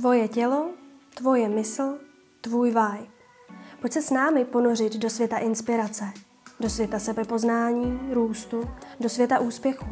[0.00, 0.70] Tvoje tělo,
[1.14, 1.98] tvoje mysl,
[2.40, 3.06] tvůj vibe.
[3.80, 6.04] Pojď se s námi ponořit do světa inspirace,
[6.60, 9.86] do světa sebepoznání, růstu, do světa úspěchu.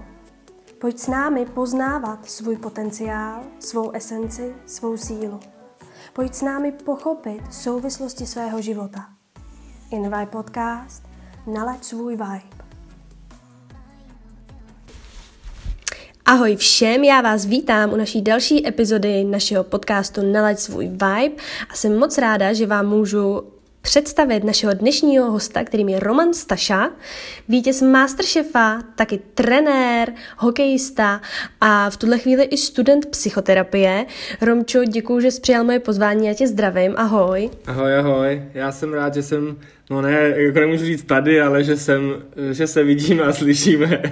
[0.80, 5.40] Pojď s námi poznávat svůj potenciál, svou esenci, svou sílu.
[6.12, 9.06] Pojď s námi pochopit souvislosti svého života.
[9.90, 11.02] Invite Podcast
[11.46, 12.57] Nalaď svůj vibe.
[16.28, 21.74] Ahoj všem, já vás vítám u naší další epizody našeho podcastu Nalaď svůj vibe a
[21.74, 23.42] jsem moc ráda, že vám můžu
[23.82, 26.90] představit našeho dnešního hosta, kterým je Roman Staša,
[27.48, 31.20] vítěz Masterchefa, taky trenér, hokejista
[31.60, 34.06] a v tuhle chvíli i student psychoterapie.
[34.40, 37.50] Romčo, děkuji, že jsi přijal moje pozvání, já tě zdravím, ahoj.
[37.66, 39.58] Ahoj, ahoj, já jsem rád, že jsem,
[39.90, 42.02] no ne, jako nemůžu říct tady, ale že jsem,
[42.52, 44.02] že se vidíme a slyšíme.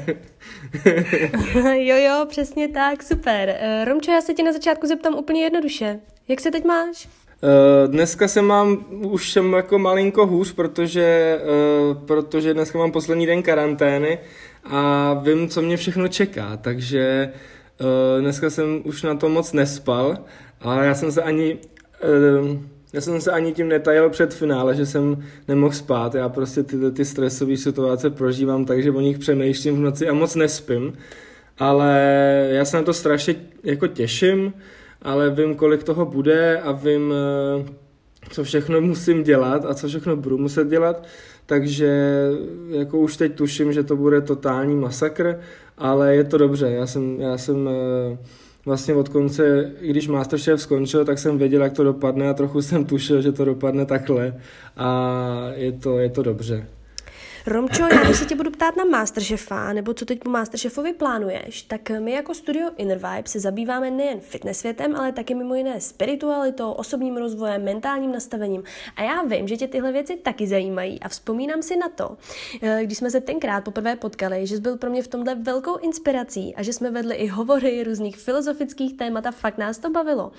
[1.64, 3.56] jo, jo, přesně tak, super.
[3.60, 6.00] Eh, Romčo, já se tě na začátku zeptám úplně jednoduše.
[6.28, 7.08] Jak se teď máš?
[7.42, 11.38] Uh, dneska se mám, už jsem jako malinko hůř, protože,
[11.90, 14.18] uh, protože dneska mám poslední den karantény
[14.64, 17.32] a vím, co mě všechno čeká, takže
[17.80, 20.18] uh, dneska jsem už na to moc nespal,
[20.60, 21.58] ale já jsem se ani,
[22.92, 26.90] já jsem se ani tím netajil před finále, že jsem nemohl spát, já prostě tyhle
[26.90, 30.92] ty stresové situace prožívám takže o nich přemýšlím v noci a moc nespím,
[31.58, 32.00] ale
[32.50, 34.52] já se na to strašně jako těším,
[35.02, 37.64] ale vím, kolik toho bude a vím, eh,
[38.30, 41.06] co všechno musím dělat a co všechno budu muset dělat,
[41.46, 42.20] takže
[42.68, 45.40] jako už teď tuším, že to bude totální masakr,
[45.78, 48.18] ale je to dobře, já jsem, já jsem eh,
[48.66, 52.62] vlastně od konce, i když Masterchef skončil, tak jsem věděl, jak to dopadne a trochu
[52.62, 54.34] jsem tušil, že to dopadne takhle.
[54.76, 56.66] A je to, je to dobře.
[57.46, 61.62] Romčo, já když se tě budu ptát na Masterchefa, nebo co teď po Masterchefovi plánuješ,
[61.62, 65.80] tak my jako studio Inner Vibe se zabýváme nejen fitness světem, ale taky mimo jiné
[65.80, 68.62] spiritualitou, osobním rozvojem, mentálním nastavením.
[68.96, 72.16] A já vím, že tě tyhle věci taky zajímají a vzpomínám si na to,
[72.62, 75.76] eh, když jsme se tenkrát poprvé potkali, že jsi byl pro mě v tomhle velkou
[75.76, 80.32] inspirací a že jsme vedli i hovory různých filozofických témat a fakt nás to bavilo.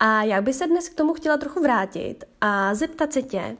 [0.00, 3.56] A já bych se dnes k tomu chtěla trochu vrátit a zeptat se tě,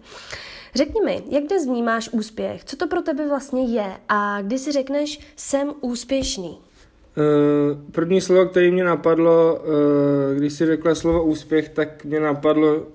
[0.75, 2.65] Řekni mi, jak dnes vnímáš úspěch?
[2.65, 3.93] Co to pro tebe vlastně je?
[4.09, 6.51] A kdy si řekneš, jsem úspěšný?
[6.51, 12.87] Uh, první slovo, které mě napadlo, uh, když si řekla slovo úspěch, tak mě napadlo,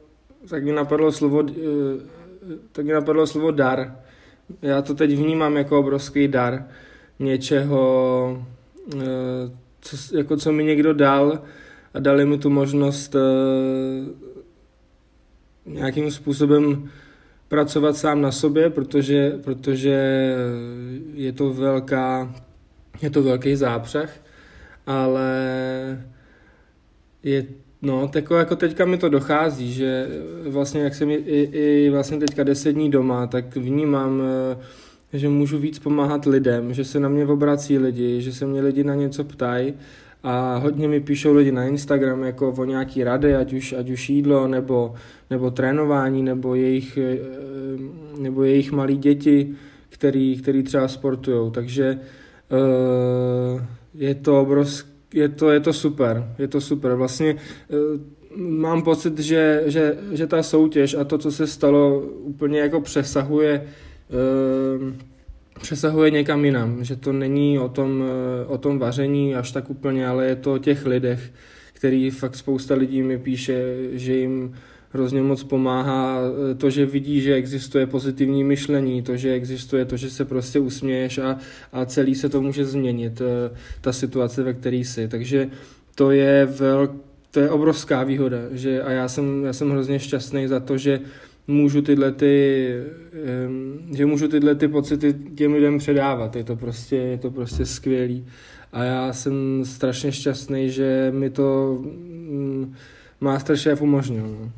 [0.50, 1.50] tak mě napadlo slovo, uh,
[2.72, 4.00] tak mě napadlo slovo dar.
[4.62, 6.68] Já to teď vnímám jako obrovský dar
[7.20, 8.44] něčeho,
[9.82, 11.40] co, jako co mi někdo dal
[11.94, 13.16] a dali mi tu možnost
[15.66, 16.90] nějakým způsobem
[17.48, 20.36] pracovat sám na sobě, protože, protože
[21.14, 22.36] je to velká,
[23.02, 24.10] je to velký zápřah,
[24.88, 25.38] ale
[27.24, 27.46] je,
[27.82, 30.08] no, tako jako teďka mi to dochází, že
[30.48, 35.58] vlastně jak jsem i, i vlastně teďka deset dní doma, tak vnímám, eh, že můžu
[35.58, 39.24] víc pomáhat lidem, že se na mě obrací lidi, že se mě lidi na něco
[39.24, 39.74] ptají
[40.28, 44.10] a hodně mi píšou lidi na Instagram jako o nějaký rady, ať už, ať už
[44.10, 44.94] jídlo, nebo,
[45.30, 47.18] nebo trénování, nebo jejich, eh,
[48.18, 49.56] nebo jejich malí děti,
[49.90, 51.52] který, který třeba sportují.
[51.52, 52.00] Takže
[52.52, 53.62] uh,
[53.94, 56.94] je to obrovský, je to, je to super, je to super.
[56.94, 62.60] Vlastně uh, mám pocit, že, že, že ta soutěž a to, co se stalo, úplně
[62.60, 63.68] jako přesahuje
[65.62, 70.08] přesahuje někam jinam, že to není o tom, eh, o tom vaření až tak úplně,
[70.08, 71.32] ale je to o těch lidech,
[71.74, 74.56] který fakt spousta lidí mi píše, že jim
[74.96, 79.98] hrozně moc pomáhá eh, to, že vidí, že existuje pozitivní myšlení, to, že existuje to,
[79.98, 81.38] že se prostě usměješ a,
[81.74, 85.08] a celý se to může změnit, eh, ta situace, ve které jsi.
[85.08, 85.50] Takže
[85.96, 86.92] to je velk,
[87.32, 91.00] to je obrovská výhoda, že a já jsem, já jsem hrozně šťastný za to, že
[91.48, 92.68] můžu tyhle ty,
[93.96, 96.36] že můžu tyhle ty pocity těm lidem předávat.
[96.36, 98.26] Je to prostě, je to prostě skvělý.
[98.74, 102.76] A já jsem strašně šťastný, že mi to mm,
[103.22, 104.28] Masterchef umožnil.
[104.28, 104.52] No.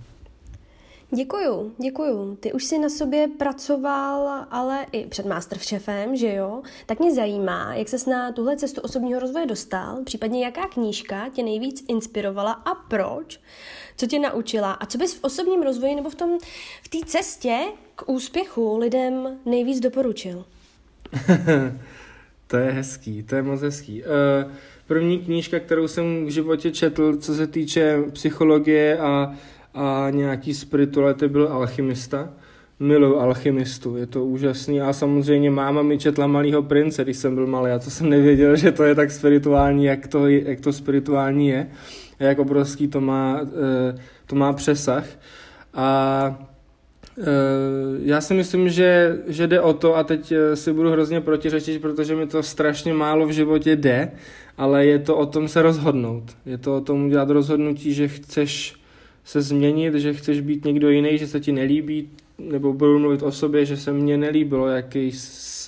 [1.12, 2.36] Děkuju, děkuju.
[2.36, 6.62] Ty už si na sobě pracoval, ale i před Masterchefem, že jo?
[6.86, 11.44] Tak mě zajímá, jak ses na tuhle cestu osobního rozvoje dostal, případně jaká knížka tě
[11.44, 13.40] nejvíc inspirovala a proč?
[13.98, 16.38] Co tě naučila a co bys v osobním rozvoji nebo v tom,
[16.84, 17.58] v té cestě
[17.96, 20.46] k úspěchu lidem nejvíc doporučil?
[22.48, 24.04] to je hezký, to je moc hezký.
[24.04, 24.52] Uh,
[24.88, 29.36] první knížka, kterou jsem v životě četl, co se týče psychologie a
[29.78, 32.30] a nějaký spirituality byl alchymista.
[32.80, 37.48] miluju alchymistu, je to úžasný a samozřejmě máma mi četla Malýho prince, když jsem byl
[37.48, 41.48] malý a to jsem nevěděl, že to je tak spirituální, jak to, jak to spirituální
[41.48, 41.68] je
[42.07, 45.06] a jak obrovský to má, eh, to má přesah
[45.74, 46.50] a
[47.20, 47.24] eh,
[48.04, 51.82] já si myslím, že, že jde o to, a teď eh, si budu hrozně protiřečit,
[51.82, 54.12] protože mi to strašně málo v životě jde,
[54.58, 56.24] ale je to o tom se rozhodnout.
[56.46, 58.76] Je to o tom udělat rozhodnutí, že chceš
[59.24, 63.32] se změnit, že chceš být někdo jiný, že se ti nelíbí, nebo budu mluvit o
[63.32, 65.12] sobě, že se mně nelíbilo, jaký,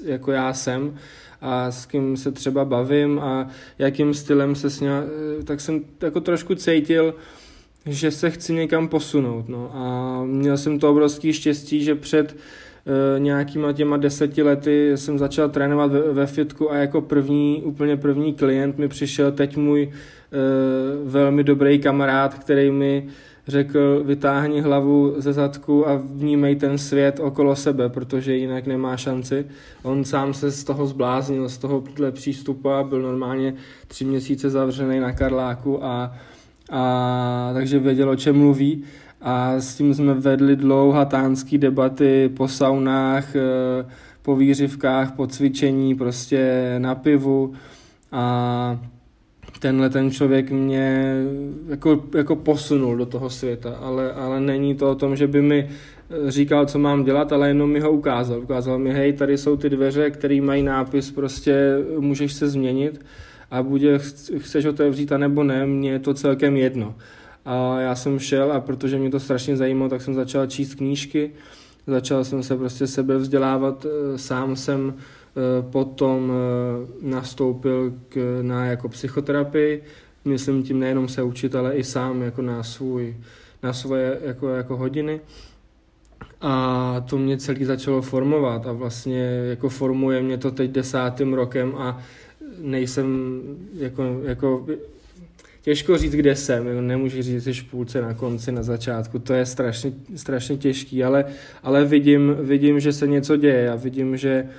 [0.06, 0.96] jako já jsem
[1.42, 3.48] a s kým se třeba bavím a
[3.80, 4.90] jakým stylem se s ně,
[5.44, 7.16] tak jsem jako trošku cítil,
[7.86, 9.50] že se chci někam posunout.
[9.50, 9.72] No.
[9.74, 15.50] A měl jsem to obrovský štěstí, že před e, nějakýma těma deseti lety jsem začal
[15.50, 19.90] trénovat ve, ve fitku a jako první, úplně první klient mi přišel teď můj e,
[21.04, 23.08] velmi dobrý kamarád, který mi
[23.50, 29.46] řekl, vytáhni hlavu ze zadku a vnímej ten svět okolo sebe, protože jinak nemá šanci.
[29.84, 33.54] On sám se z toho zbláznil, z toho přístupu a byl normálně
[33.88, 36.16] tři měsíce zavřený na Karláku a,
[36.72, 38.84] a takže věděl, o čem mluví.
[39.22, 43.86] A s tím jsme vedli dlouhatánský debaty po saunách, eh,
[44.22, 47.54] po výřivkách, po cvičení, prostě na pivu
[48.12, 48.80] a
[49.60, 51.16] tenhle ten člověk mě
[51.68, 55.70] jako, jako posunul do toho světa, ale, ale není to o tom, že by mi
[55.70, 58.40] eh, říkal, co mám dělat, ale jenom mi ho ukázal.
[58.40, 63.06] Ukázal mi, hej, tady jsou ty dveře, které mají nápis, prostě můžeš se změnit
[63.52, 63.82] a buď
[64.38, 66.96] chceš otevřít, nebo ne, mně je to celkem jedno.
[67.46, 71.32] A já jsem šel a protože mě to strašně zajímalo, tak jsem začal číst knížky,
[71.88, 74.94] začal jsem se prostě sebe vzdělávat, eh, sám jsem
[75.72, 79.84] potom eh, nastoupil k, na jako psychoterapii,
[80.26, 83.18] myslím tím nejenom se učit, ale i sám jako na, svůj,
[83.64, 85.22] na svoje jako, jako hodiny.
[86.42, 91.76] A to mě celý začalo formovat a vlastně jako formuje mě to teď desátým rokem
[91.76, 92.02] a
[92.62, 93.42] nejsem
[93.74, 94.66] jako, jako
[95.62, 99.46] těžko říct, kde jsem, nemůžu říct, že v půlce na konci, na začátku, to je
[99.46, 101.26] strašně, strašně těžký, ale,
[101.64, 104.50] ale vidím, vidím, že se něco děje a vidím, že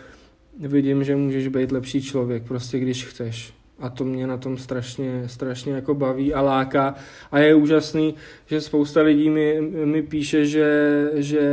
[0.69, 3.55] vidím, že můžeš být lepší člověk, prostě když chceš.
[3.79, 6.95] A to mě na tom strašně, strašně jako baví a láká.
[7.31, 8.15] A je úžasný,
[8.47, 11.51] že spousta lidí mi, mi píše, že, že,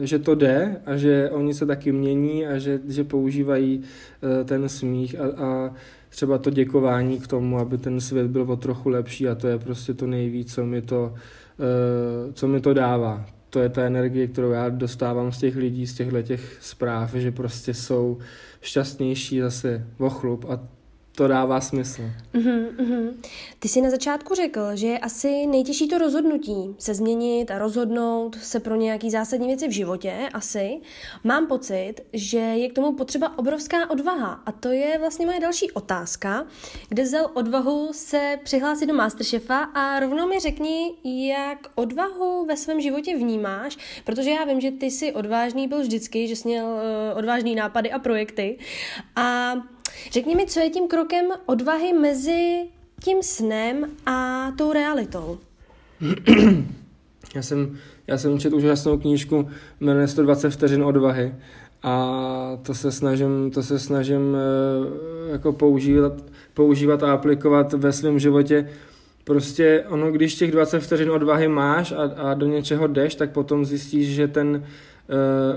[0.00, 4.68] že to jde a že oni se taky mění a že, že používají uh, ten
[4.68, 5.74] smích a, a
[6.08, 9.58] třeba to děkování k tomu, aby ten svět byl o trochu lepší a to je
[9.58, 11.14] prostě to nejvíc, co mi to,
[11.58, 15.86] uh, co mi to dává to je ta energie, kterou já dostávám z těch lidí,
[15.86, 18.18] z těchto těch zpráv, že prostě jsou
[18.60, 20.60] šťastnější zase o chlup a
[21.16, 22.02] to dává smysl.
[22.34, 23.14] Uh-huh.
[23.58, 28.36] Ty jsi na začátku řekl, že je asi nejtěžší to rozhodnutí se změnit a rozhodnout
[28.42, 30.80] se pro nějaký zásadní věci v životě, asi.
[31.24, 35.70] Mám pocit, že je k tomu potřeba obrovská odvaha a to je vlastně moje další
[35.70, 36.46] otázka,
[36.88, 42.80] kde vzal odvahu se přihlásit do Masterchefa a rovnou mi řekni, jak odvahu ve svém
[42.80, 47.18] životě vnímáš, protože já vím, že ty jsi odvážný byl vždycky, že jsi měl uh,
[47.18, 48.58] odvážný nápady a projekty
[49.16, 49.54] a
[50.12, 52.64] Řekni mi, co je tím krokem odvahy mezi
[53.04, 55.38] tím snem a tou realitou?
[57.34, 59.48] Já jsem, já jsem četl úžasnou knížku,
[59.80, 61.34] jmenuje 120 vteřin odvahy
[61.82, 66.12] a to se snažím, to se snažím eh, jako používat,
[66.54, 68.68] používat a aplikovat ve svém životě.
[69.24, 73.64] Prostě ono, když těch 20 vteřin odvahy máš a, a do něčeho jdeš, tak potom
[73.64, 74.66] zjistíš, že ten,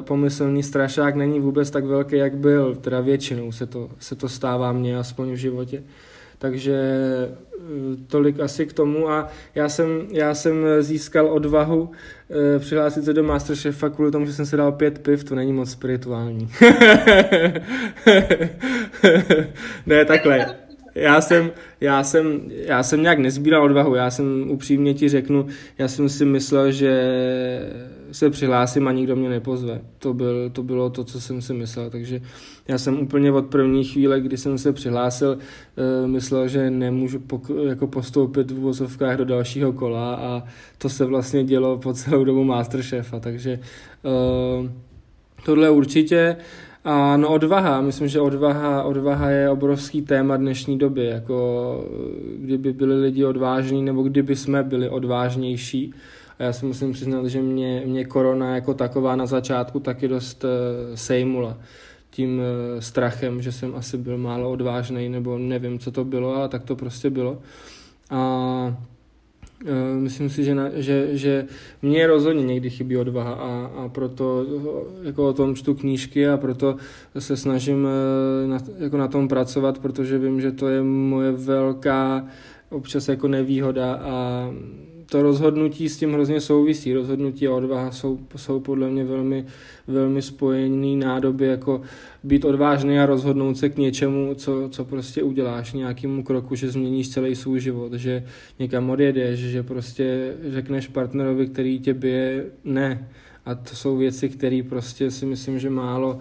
[0.04, 4.72] pomyslný strašák není vůbec tak velký, jak byl, teda většinou se to, se to stává
[4.72, 5.84] mně aspoň v životě.
[6.40, 7.62] Takže eh,
[8.08, 9.10] tolik asi k tomu.
[9.10, 11.92] A já jsem, já jsem získal odvahu
[12.30, 15.54] eh, přihlásit se do Masterchefa kvůli tomu, že jsem si dal pět piv, to není
[15.54, 16.50] moc spirituální.
[19.86, 20.46] ne, takhle.
[20.96, 21.52] Já jsem,
[21.82, 26.26] já jsem, já jsem nějak nezbíral odvahu, já jsem upřímně ti řeknu, já jsem si
[26.26, 26.92] myslel, že
[28.12, 29.82] se přihlásím a nikdo mě nepozve.
[30.00, 32.22] To, byl, to bylo to, co jsem si myslel, takže
[32.68, 37.68] já jsem úplně od první chvíle, kdy jsem se přihlásil, uh, myslel, že nemůžu pok-
[37.68, 40.44] jako postoupit v vozovkách do dalšího kola a
[40.78, 43.60] to se vlastně dělo po celou dobu Masterchefa, takže
[44.04, 44.70] uh,
[45.46, 46.36] tohle určitě.
[46.84, 51.86] A no odvaha, myslím, že odvaha, odvaha je obrovský téma dnešní doby, jako
[52.40, 55.94] kdyby byli lidi odvážní, nebo kdyby jsme byli odvážnější.
[56.40, 60.44] A já si musím přiznat, že mě, mě korona jako taková na začátku taky dost
[60.44, 60.50] uh,
[60.96, 61.58] sejmula
[62.10, 66.50] tím uh, strachem, že jsem asi byl málo odvážný, nebo nevím, co to bylo, ale
[66.50, 67.42] tak to prostě bylo.
[68.10, 68.78] A
[69.64, 71.46] Uh, myslím si, že, na, že, že
[71.82, 74.46] mě rozhodně někdy chybí odvaha a, a proto
[75.04, 76.76] jako o tom čtu knížky a proto
[77.20, 77.88] se snažím
[78.48, 82.26] na, jako na tom pracovat, protože vím, že to je moje velká
[82.70, 84.50] občas jako nevýhoda a
[85.10, 86.94] to rozhodnutí s tím hrozně souvisí.
[86.94, 89.46] Rozhodnutí a odvaha jsou, jsou podle mě velmi,
[89.88, 91.82] velmi spojený nádoby, jako
[92.24, 97.10] být odvážný a rozhodnout se k něčemu, co, co prostě uděláš, nějakému kroku, že změníš
[97.10, 98.24] celý svůj život, že
[98.60, 103.08] někam odjedeš, že prostě řekneš partnerovi, který tě bije, ne.
[103.46, 106.20] A to jsou věci, které prostě si myslím, že málo,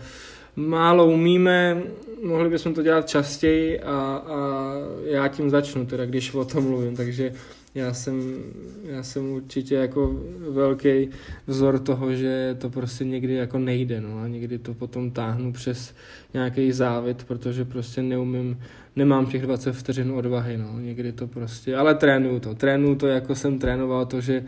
[0.57, 1.83] málo umíme,
[2.23, 3.93] mohli bychom to dělat častěji a,
[4.26, 4.73] a
[5.05, 7.33] já tím začnu, teda když o tom mluvím, takže
[7.76, 8.42] já jsem,
[8.85, 11.09] já jsem určitě jako velký
[11.47, 14.18] vzor toho, že to prostě někdy jako nejde, no.
[14.18, 15.95] A někdy to potom táhnu přes
[16.35, 18.59] nějaký závit, protože prostě neumím,
[18.97, 23.35] nemám těch 20 vteřin odvahy, no, někdy to prostě, ale trénuju to, trénuju to, jako
[23.35, 24.47] jsem trénoval to, že uh,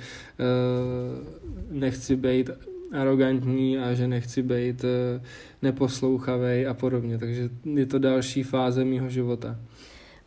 [1.71, 2.51] nechci být
[2.93, 5.23] arrogantní a že nechci být uh,
[5.63, 9.57] neposlouchavý a podobně, takže je to další fáze mýho života.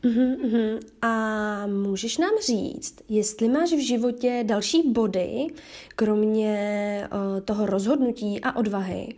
[0.06, 0.80] Uhum, uhum.
[1.02, 5.48] A můžeš nám říct, jestli máš v životě další body,
[5.96, 9.16] kromě uh, toho rozhodnutí a odvahy,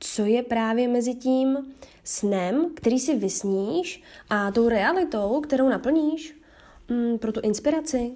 [0.00, 1.58] co je právě mezi tím
[2.04, 6.36] snem, který si vysníš, a tou realitou, kterou naplníš
[6.90, 8.10] um, pro tu inspiraci?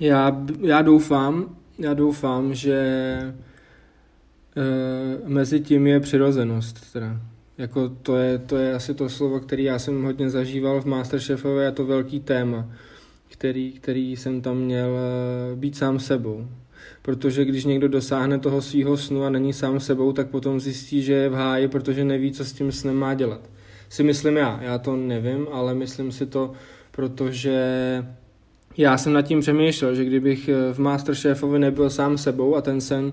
[0.00, 3.34] Já, já doufám, já doufám, že
[4.56, 6.92] uh, mezi tím je přirozenost.
[6.92, 7.20] Teda
[7.62, 11.66] jako to je, to je asi to slovo, který já jsem hodně zažíval v Masterchefovi
[11.66, 12.70] a to velký téma,
[13.28, 16.46] který, který jsem tam měl eh, být sám sebou.
[17.02, 21.12] Protože když někdo dosáhne toho svého snu a není sám sebou, tak potom zjistí, že
[21.12, 23.50] je v háji, protože neví, co s tím snem má dělat.
[23.88, 26.52] Si myslím já, já to nevím, ale myslím si to,
[26.90, 27.62] protože
[28.76, 32.80] já jsem nad tím přemýšlel, že kdybych eh, v Masterchefovi nebyl sám sebou a ten
[32.80, 33.12] sen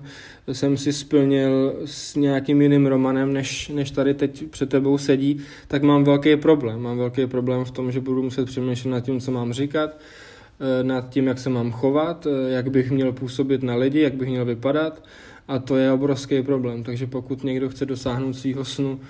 [0.52, 5.82] jsem si splnil s nějakým jiným romanem, než, než tady teď před tebou sedí, tak
[5.82, 6.80] mám velký problém.
[6.80, 9.98] Mám velký problém v tom, že budu muset přemýšlet nad tím, co mám říkat,
[10.60, 14.14] eh, nad tím, jak se mám chovat, eh, jak bych měl působit na lidi, jak
[14.14, 15.04] bych měl vypadat
[15.48, 16.82] a to je obrovský problém.
[16.82, 19.00] Takže pokud někdo chce dosáhnout svého snu,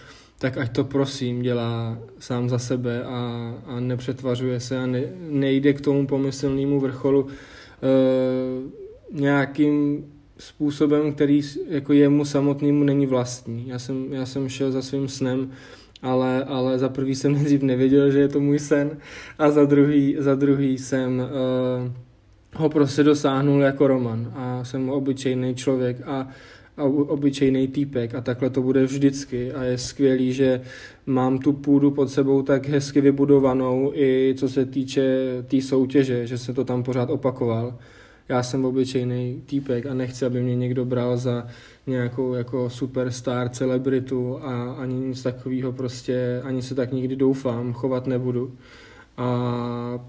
[0.40, 5.72] tak ať to prosím dělá sám za sebe a, a nepřetvařuje se a ne, nejde
[5.72, 7.30] k tomu pomyslnému vrcholu e,
[9.20, 10.04] nějakým
[10.38, 13.68] způsobem, který jako jemu samotnému není vlastní.
[13.68, 15.50] Já jsem, já jsem šel za svým snem,
[16.02, 18.96] ale, ale za prvý jsem nejdřív nevěděl, že je to můj sen
[19.38, 21.26] a za druhý, za druhý jsem e,
[22.56, 26.28] ho prostě dosáhnul jako Roman a jsem obyčejný člověk a
[26.82, 30.60] obyčejný týpek a takhle to bude vždycky a je skvělý, že
[31.06, 35.02] mám tu půdu pod sebou tak hezky vybudovanou i co se týče
[35.42, 37.78] té tý soutěže, že se to tam pořád opakoval.
[38.28, 41.46] Já jsem obyčejný týpek a nechci, aby mě někdo bral za
[41.86, 48.06] nějakou jako superstar, celebritu a ani nic takového prostě, ani se tak nikdy doufám, chovat
[48.06, 48.52] nebudu.
[49.16, 50.04] A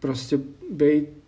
[0.00, 0.38] prostě
[0.70, 1.19] být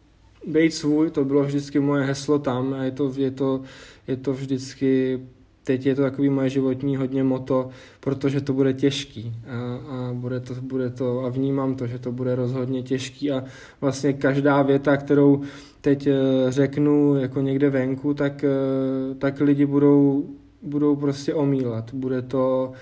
[0.47, 3.63] být svůj, to bylo vždycky moje heslo tam a je to, je to,
[4.09, 5.21] je to vždycky,
[5.65, 7.69] teď je to takový moje životní hodně moto,
[8.01, 12.13] protože to bude těžký a, a bude, to, bude to, a vnímám to, že to
[12.13, 13.45] bude rozhodně těžký a
[13.81, 15.43] vlastně každá věta, kterou
[15.81, 16.13] teď eh,
[16.49, 20.27] řeknu jako někde venku, tak, eh, tak lidi budou,
[20.63, 21.95] budou prostě omílat.
[21.95, 22.73] Bude to,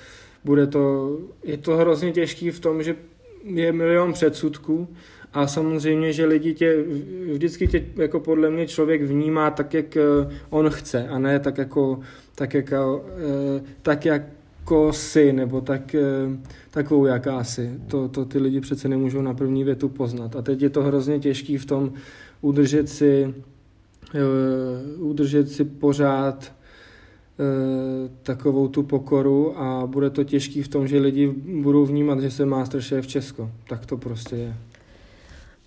[0.45, 2.97] bude to, je to hrozně těžký v tom, že
[3.45, 4.89] je milion předsudků
[5.33, 6.85] a samozřejmě, že lidi tě,
[7.33, 10.03] vždycky tě jako podle mě člověk vnímá tak, jak eh,
[10.51, 12.01] on chce a ne tak jako,
[12.35, 13.05] tak jako,
[13.83, 16.01] tak jako si, nebo tak, eh,
[16.71, 17.71] takovou jaká si.
[17.87, 20.37] To, to ty lidi přece nemůžou na první větu poznat.
[20.37, 21.93] A teď je to hrozně těžký v tom
[22.41, 23.35] udržet si,
[24.99, 26.53] udržet si pořád
[28.23, 31.27] takovou tu pokoru a bude to těžký v tom, že lidi
[31.63, 33.51] budou vnímat, že se Masterchef Česko.
[33.69, 34.55] Tak to prostě je.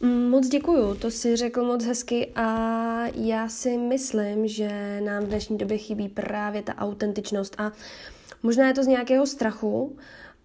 [0.03, 2.47] Mm, moc děkuju, to si řekl moc hezky a
[3.15, 7.71] já si myslím, že nám v dnešní době chybí právě ta autentičnost a
[8.43, 9.97] možná je to z nějakého strachu,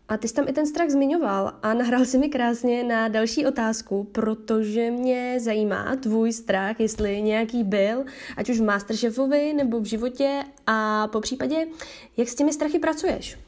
[0.09, 3.47] a ty jsi tam i ten strach zmiňoval a nahrál si mi krásně na další
[3.47, 8.05] otázku, protože mě zajímá tvůj strach, jestli nějaký byl,
[8.37, 11.67] ať už v Masterchefovi nebo v životě a po případě,
[12.17, 13.39] jak s těmi strachy pracuješ?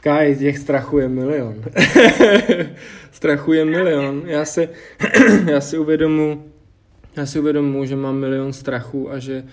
[0.00, 1.54] Kaj, těch strachů je milion.
[3.12, 4.22] strachu je milion.
[4.26, 4.68] Já si,
[5.46, 6.44] já si uvědomu,
[7.16, 9.44] já si uvědomu, že mám milion strachů a že,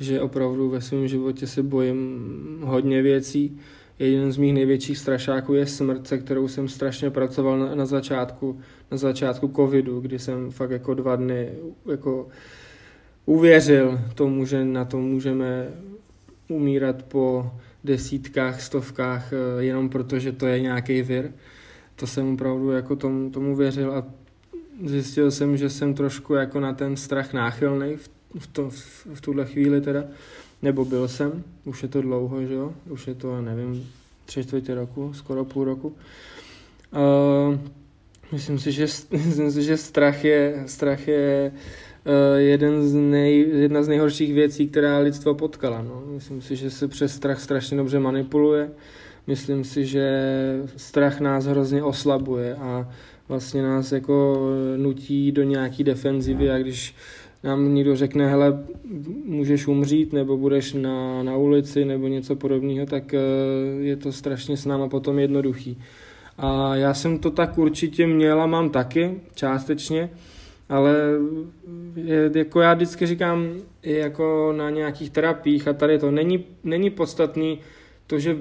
[0.00, 2.28] že opravdu ve svém životě se bojím
[2.64, 3.60] hodně věcí,
[3.98, 8.60] jeden z mých největších strašáků je smrt, se kterou jsem strašně pracoval na, na začátku,
[8.90, 11.48] na začátku covidu, kdy jsem fakt jako dva dny
[11.90, 12.28] jako
[13.26, 15.68] uvěřil tomu, že na to můžeme
[16.48, 17.50] umírat po
[17.84, 21.32] desítkách, stovkách, eh, jenom protože to je nějaký vir.
[21.96, 24.04] To jsem opravdu jako tomu, tomu věřil a
[24.84, 29.20] zjistil jsem, že jsem trošku jako na ten strach náchylný v, v, to, v, v
[29.20, 30.04] tuhle chvíli teda,
[30.62, 33.90] nebo byl jsem, už je to dlouho, že jo, už je to, nevím,
[34.24, 35.96] tři čtvrtě roku, skoro půl roku.
[36.92, 37.58] Uh,
[38.32, 41.60] myslím si, že, myslím si, že strach je, strach je uh,
[42.36, 45.82] jeden z nej, jedna z nejhorších věcí, která lidstvo potkala.
[45.82, 46.02] No.
[46.06, 48.70] Myslím si, že se přes strach strašně dobře manipuluje.
[49.26, 50.10] Myslím si, že
[50.76, 52.88] strach nás hrozně oslabuje a
[53.28, 56.94] vlastně nás jako nutí do nějaký defenzivy a když
[57.44, 58.64] nám někdo řekne, hele,
[59.24, 63.18] můžeš umřít, nebo budeš na, na ulici, nebo něco podobného, tak eh,
[63.80, 65.78] je to strašně s náma potom jednoduchý.
[66.38, 70.10] A já jsem to tak určitě měl a mám taky, částečně,
[70.72, 70.94] ale
[71.94, 73.52] je, jako já vždycky říkám,
[73.82, 77.58] jako na nějakých terapiích a tady to není, není podstatný
[78.06, 78.36] to, že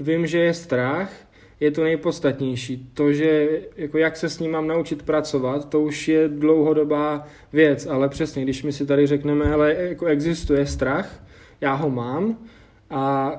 [0.00, 1.12] vím, že je strach,
[1.60, 2.90] je to nejpodstatnější.
[2.94, 7.86] To, že jako jak se s ním mám naučit pracovat, to už je dlouhodobá věc,
[7.86, 11.24] ale přesně, když my si tady řekneme, hele, jako existuje strach,
[11.60, 12.38] já ho mám
[12.90, 13.32] a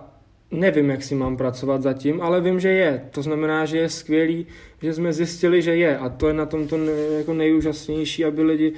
[0.51, 3.01] nevím, jak si mám pracovat zatím, ale vím, že je.
[3.11, 4.45] To znamená, že je skvělý,
[4.81, 6.77] že jsme zjistili, že je a to je na tom to
[7.17, 8.73] jako nejúžasnější, aby lidi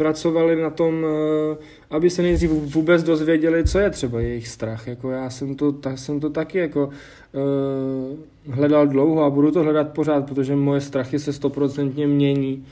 [0.00, 1.56] pracovali na tom, eh,
[1.90, 4.88] aby se nejdřív vůbec dozvěděli, co je třeba jejich strach.
[4.88, 9.62] Jako já jsem to, tak, jsem to taky jako uh, hledal dlouho a budu to
[9.62, 12.66] hledat pořád, protože moje strachy se stoprocentně mění.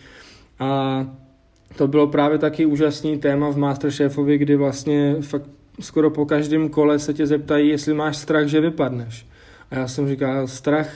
[0.59, 1.05] A
[1.77, 6.99] to bylo právě taky úžasný téma v Masterchefovi, kdy vlastně fakt skoro po každém kole
[6.99, 9.27] se tě zeptají, jestli máš strach, že vypadneš.
[9.71, 10.91] A já jsem říkal, strach,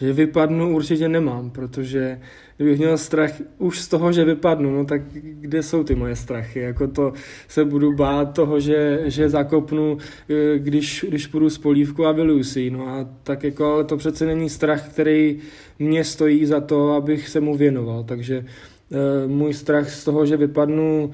[0.00, 2.20] že vypadnu určitě nemám, protože
[2.56, 6.60] kdybych měl strach už z toho, že vypadnu, no tak kde jsou ty moje strachy?
[6.60, 7.12] Jako to
[7.48, 12.44] se budu bát toho, že, že zakopnu, eh, když, když půjdu z polívku a vyluju
[12.44, 12.70] si.
[12.70, 15.38] No a tak jako, ale to přece není strach, který
[15.78, 18.04] mě stojí za to, abych se mu věnoval.
[18.04, 21.10] Takže e, můj strach z toho, že vypadnu,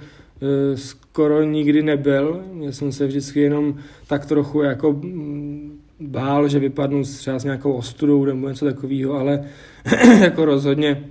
[0.75, 2.45] skoro nikdy nebyl.
[2.61, 7.73] Já jsem se vždycky jenom tak trochu jako mm, bál, že vypadnu třeba s nějakou
[7.73, 9.45] ostudou nebo něco takového, ale
[10.21, 11.05] jako rozhodně,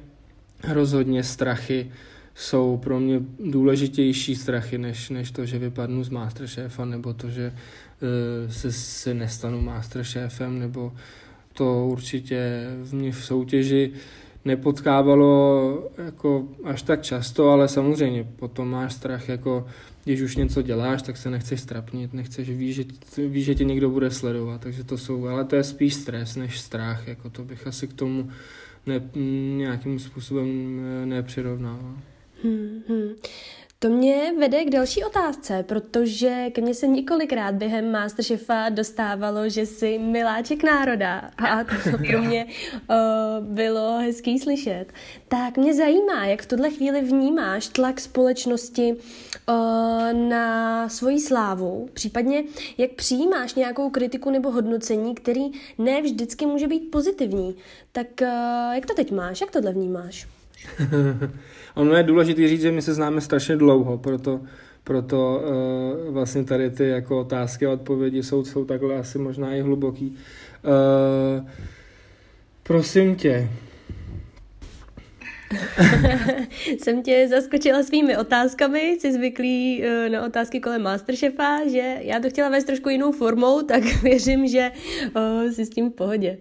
[0.74, 1.92] rozhodně strachy
[2.36, 7.54] jsou pro mě důležitější strachy, než, než to, že vypadnu z Masterchefa, nebo to, že
[7.54, 10.94] uh, se, se nestanu Masterchefem, nebo
[11.54, 13.92] to určitě v mě v soutěži
[14.46, 19.68] nepotkávalo jako až tak často, ale samozřejmě potom máš strach jako
[20.04, 22.84] když už něco děláš, tak se nechceš strapnit, nechceš, víš, že,
[23.28, 26.60] víš, že tě někdo bude sledovat, takže to jsou, ale to je spíš stres než
[26.60, 28.30] strach, jako to bych asi k tomu
[28.86, 29.02] ne,
[29.58, 31.96] nějakým způsobem nepřirovnával.
[32.44, 33.10] Hmm, hmm.
[33.84, 39.66] To mě vede k další otázce, protože ke mně se několikrát během Masterchefa dostávalo, že
[39.66, 44.86] jsi miláček národa a to pro mě uh, bylo hezký slyšet.
[45.28, 52.44] Tak mě zajímá, jak v tuhle chvíli vnímáš tlak společnosti uh, na svoji slávu, případně
[52.78, 55.44] jak přijímáš nějakou kritiku nebo hodnocení, který
[55.78, 57.56] ne vždycky může být pozitivní.
[57.92, 60.28] Tak uh, jak to teď máš, jak tohle vnímáš?
[61.76, 64.42] ono je důležité říct, že my se známe strašně dlouho, proto,
[64.84, 65.44] proto
[66.08, 70.18] uh, vlastně tady ty jako otázky a odpovědi jsou, jsou takhle asi možná i hluboký.
[71.38, 71.50] Uh,
[72.64, 73.50] prosím tě,
[76.80, 82.30] jsem tě zaskočila svými otázkami, jsi zvyklý uh, na otázky kolem Masterchefa, že já to
[82.30, 84.72] chtěla vést trošku jinou formou, tak věřím, že
[85.52, 86.38] jsi s tím v pohodě.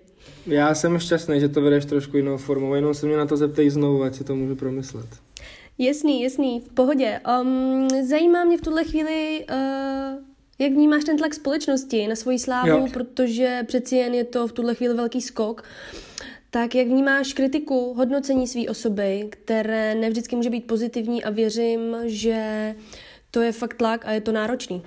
[0.47, 3.71] Já jsem šťastný, že to vedeš trošku jinou formou, jenom se mě na to zeptej
[3.71, 5.07] znovu, ať si to můžu promyslet.
[5.79, 7.21] Jasný, jasný, v pohodě.
[7.41, 9.57] Um, zajímá mě v tuhle chvíli, uh,
[10.59, 12.89] jak vnímáš ten tlak společnosti na svoji slávu, jo.
[12.93, 15.65] protože přeci jen je to v tuhle chvíli velký skok.
[16.51, 22.75] Tak jak vnímáš kritiku, hodnocení své osoby, které nevždycky může být pozitivní a věřím, že
[23.31, 24.83] to je fakt tlak a je to náročný?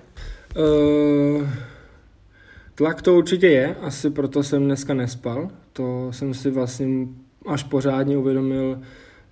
[0.57, 1.74] Uh...
[2.75, 5.49] Tlak to určitě je, asi proto jsem dneska nespal.
[5.73, 7.07] To jsem si vlastně
[7.45, 8.79] až pořádně uvědomil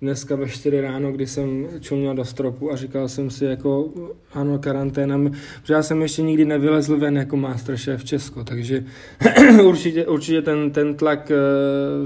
[0.00, 3.92] dneska ve 4 ráno, kdy jsem čuměl do stropu a říkal jsem si jako
[4.32, 5.18] ano, karanténa,
[5.62, 8.84] protože já jsem ještě nikdy nevylezl ven jako Masterchef v Česko, takže
[9.64, 11.36] určitě, určitě ten, ten tlak eh,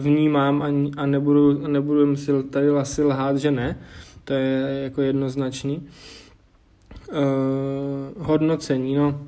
[0.00, 0.66] vnímám a,
[1.02, 3.78] a nebudu, nebudu si tady asi lhát, že ne,
[4.24, 5.88] to je jako jednoznačný.
[7.12, 9.27] Uh, hodnocení, no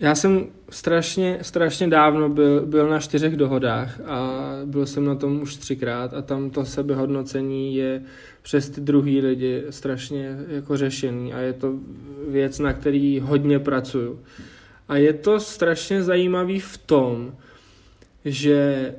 [0.00, 5.42] já jsem strašně, strašně dávno byl, byl na čtyřech dohodách a byl jsem na tom
[5.42, 8.02] už třikrát a tam to sebehodnocení je
[8.42, 11.74] přes ty druhý lidi strašně jako řešený a je to
[12.28, 14.20] věc, na který hodně pracuju.
[14.88, 17.34] A je to strašně zajímavý v tom,
[18.24, 18.94] že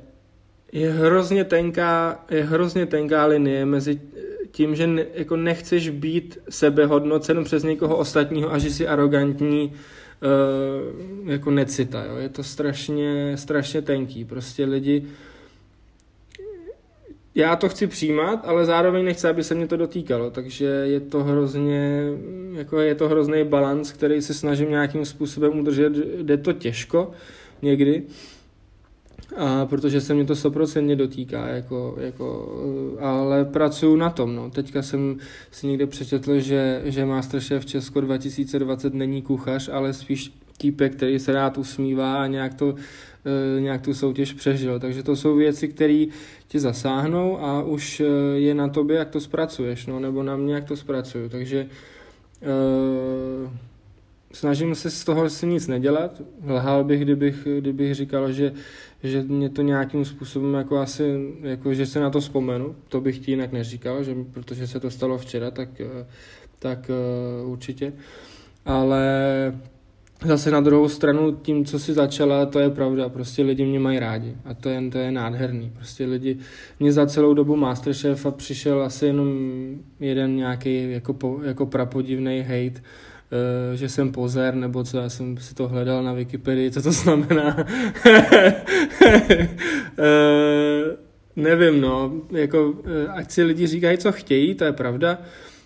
[0.72, 4.02] je hrozně tenká, je hrozně tenká linie mezi
[4.52, 9.74] tím, že ne, jako nechceš být sebehodnocen přes někoho ostatního a že jsi arrogantní
[10.22, 12.06] uh, jako necita.
[12.06, 12.16] Jo?
[12.16, 14.26] Je to strašně, strašně tenký.
[14.26, 15.06] Prostě lidi
[17.36, 21.24] já to chci přijímat, ale zároveň nechci, aby se mě to dotýkalo, takže je to
[21.24, 22.04] hrozně,
[22.54, 27.12] jako je to hrozný balans, který se snažím nějakým způsobem udržet, jde to těžko
[27.62, 28.04] někdy,
[29.38, 32.56] a protože se mě to stoprocentně dotýká, jako, jako,
[33.00, 34.36] ale pracuju na tom.
[34.36, 34.50] No.
[34.50, 35.18] Teďka jsem
[35.52, 41.34] si někde přečetl, že, že Masterchef Česko 2020 není kuchař, ale spíš týpek, který se
[41.34, 42.76] rád usmívá a nějak, to,
[43.58, 44.80] e, nějak tu soutěž přežil.
[44.80, 46.06] Takže to jsou věci, které
[46.48, 50.54] ti zasáhnou a už e, je na tobě, jak to zpracuješ, no, nebo na mě,
[50.54, 51.30] jak to zpracuju.
[51.30, 51.68] Takže
[54.34, 56.22] snažím se z toho si nic nedělat.
[56.48, 58.54] Lhal bych, kdybych, kdybych říkal, že,
[59.04, 62.76] že mě to nějakým způsobem jako asi, jako že se na to vzpomenu.
[62.90, 65.70] To bych ti jinak neříkal, že, protože se to stalo včera, tak,
[66.60, 66.92] tak
[67.44, 67.94] uh, určitě.
[68.66, 69.04] Ale
[70.26, 74.00] zase na druhou stranu tím, co si začala, to je pravda, prostě lidi mě mají
[74.00, 75.72] rádi a to je, to je nádherný.
[75.76, 76.38] Prostě lidi,
[76.80, 79.30] mě za celou dobu Masterchefa přišel asi jenom
[80.00, 82.82] jeden nějaký jako, jako prapodivný hate,
[83.74, 87.58] že jsem pozer, nebo co, já jsem si to hledal na Wikipedii, co to znamená.
[87.58, 87.66] uh,
[91.36, 92.78] nevím, no, jako, uh,
[93.14, 95.18] ať si lidi říkají, co chtějí, to je pravda.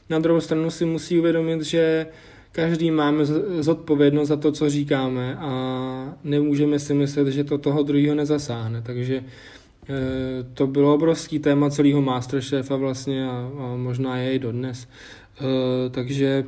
[0.09, 2.07] Na druhou stranu si musí uvědomit, že
[2.51, 3.25] každý máme
[3.59, 5.49] zodpovědnost za to, co říkáme a
[6.23, 8.81] nemůžeme si myslet, že to toho druhého nezasáhne.
[8.81, 9.23] Takže
[10.53, 14.87] to bylo obrovský téma celého Masterchefa vlastně a, a možná je i dodnes.
[15.91, 16.45] Takže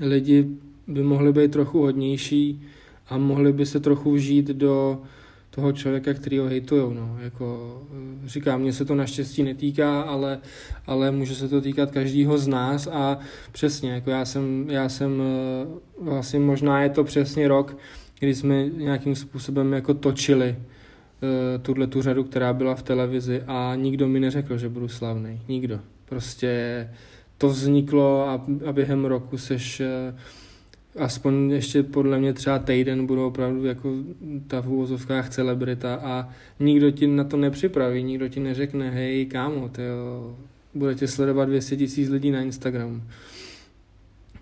[0.00, 0.46] lidi
[0.86, 2.62] by mohli být trochu hodnější
[3.08, 5.02] a mohli by se trochu vžít do
[5.50, 6.92] toho člověka, který ho hejtujou.
[6.92, 7.18] No.
[7.20, 7.76] Jako,
[8.24, 10.38] eh, říkám, mně se to naštěstí netýká, ale,
[10.86, 13.18] ale může se to týkat každého z nás a
[13.52, 15.66] přesně, jako já jsem, já jsem eh,
[16.00, 17.76] vlastně možná je to přesně rok,
[18.20, 20.56] kdy jsme nějakým způsobem jako točili
[21.22, 25.40] uh, tuhle tu řadu, která byla v televizi a nikdo mi neřekl, že budu slavný.
[25.48, 25.80] Nikdo.
[26.04, 26.88] Prostě
[27.40, 30.14] to vzniklo a, a během roku seš eh,
[30.98, 33.94] aspoň ještě podle mě třeba týden budou opravdu jako
[34.46, 36.28] ta v úvozovkách celebrita a
[36.60, 40.36] nikdo ti na to nepřipraví, nikdo ti neřekne, hej kámo, tyjo,
[40.74, 43.02] bude tě sledovat 200 tisíc lidí na Instagramu.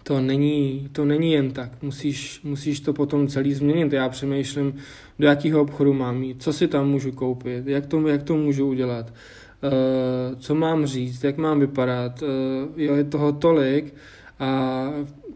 [0.03, 3.93] To není, to není jen tak, musíš, musíš to potom celý změnit.
[3.93, 4.75] Já přemýšlím,
[5.19, 8.67] do jakého obchodu mám jít, co si tam můžu koupit, jak to, jak to můžu
[8.67, 9.13] udělat.
[9.63, 13.95] Eh, co mám říct, jak mám vypadat, eh, jo, je toho tolik
[14.39, 14.85] a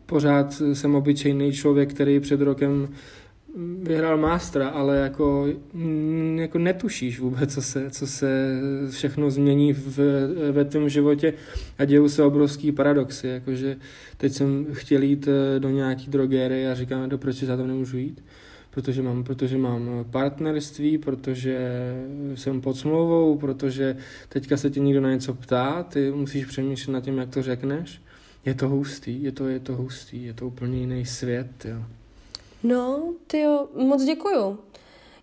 [0.06, 2.88] pořád jsem obyčejný člověk, který před rokem
[3.82, 9.98] vyhrál mástra, ale jako, mm, jako netušíš vůbec, co se, co se všechno změní v,
[10.52, 11.34] ve tvém životě
[11.78, 13.76] a dějou se obrovský paradoxy, jakože
[14.16, 17.96] teď jsem chtěl jít eh, do nějaký drogéry a říkám, do proč za to nemůžu
[17.96, 18.22] jít
[18.74, 21.68] protože mám, protože mám partnerství, protože
[22.34, 23.96] jsem pod smlouvou, protože
[24.28, 28.02] teďka se tě někdo na něco ptá, ty musíš přemýšlet nad tím, jak to řekneš.
[28.44, 31.84] Je to hustý, je to, je to hustý, je to úplně jiný svět, jo.
[32.62, 34.58] No, ty jo, moc děkuju.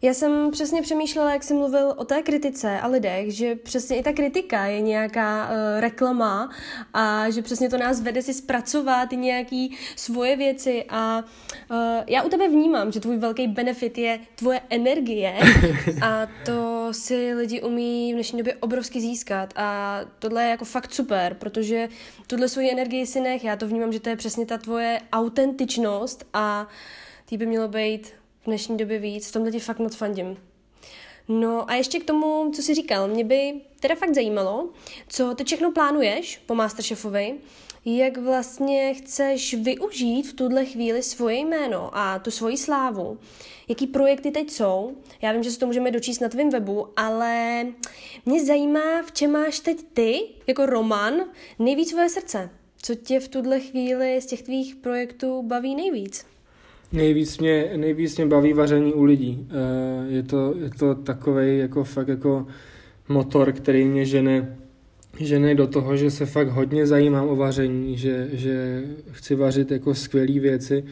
[0.01, 4.03] Já jsem přesně přemýšlela, jak jsi mluvil o té kritice a lidech, že přesně i
[4.03, 6.49] ta kritika je nějaká uh, reklama
[6.93, 11.23] a že přesně to nás vede si zpracovat nějaký svoje věci a
[11.71, 15.35] uh, já u tebe vnímám, že tvůj velký benefit je tvoje energie
[16.01, 20.93] a to si lidi umí v dnešní době obrovsky získat a tohle je jako fakt
[20.93, 21.89] super, protože
[22.27, 26.25] tuhle svoji energii si nech, já to vnímám, že to je přesně ta tvoje autentičnost
[26.33, 26.67] a
[27.25, 28.18] ty by mělo být
[28.49, 30.37] dnešní době víc, v tomhle ti fakt moc fandím.
[31.27, 34.69] No a ještě k tomu, co jsi říkal, mě by teda fakt zajímalo,
[35.07, 37.35] co ty všechno plánuješ po Masterchefovi,
[37.85, 43.17] jak vlastně chceš využít v tuhle chvíli svoje jméno a tu svoji slávu.
[43.67, 44.97] Jaký projekty teď jsou?
[45.21, 47.65] Já vím, že se to můžeme dočíst na tvém webu, ale
[48.25, 51.13] mě zajímá, v čem máš teď ty, jako Roman,
[51.59, 52.49] nejvíc svoje srdce.
[52.81, 56.25] Co tě v tuhle chvíli z těch tvých projektů baví nejvíc?
[56.91, 59.47] Nejvíc mě, nejvíc mě baví vaření u lidí.
[59.49, 62.47] Eh, je to, je to takový jako fakt jako
[63.09, 64.57] motor, který mě žene,
[65.19, 69.95] žene do toho, že se fakt hodně zajímám o vaření, že, že chci vařit jako
[69.95, 70.83] skvělé věci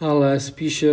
[0.00, 0.84] ale spíš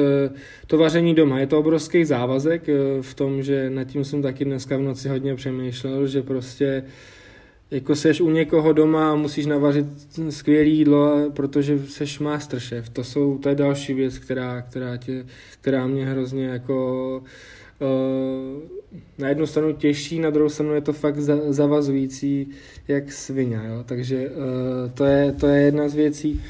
[0.67, 1.39] to vaření doma.
[1.39, 2.67] Je to obrovský závazek
[3.01, 6.83] v tom, že nad tím jsem taky dneska v noci hodně přemýšlel, že prostě
[7.71, 9.85] jako seš u někoho doma a musíš navařit
[10.29, 12.89] skvělé jídlo, protože seš masterchef.
[12.89, 15.25] To, jsou, to je další věc, která, která, tě,
[15.61, 17.23] která mě hrozně jako
[17.79, 18.61] uh,
[19.17, 22.47] na jednu stranu těžší, na druhou stranu je to fakt za, zavazující
[22.87, 23.83] jak svině, jo?
[23.85, 26.41] takže uh, to, je, to je jedna z věcí,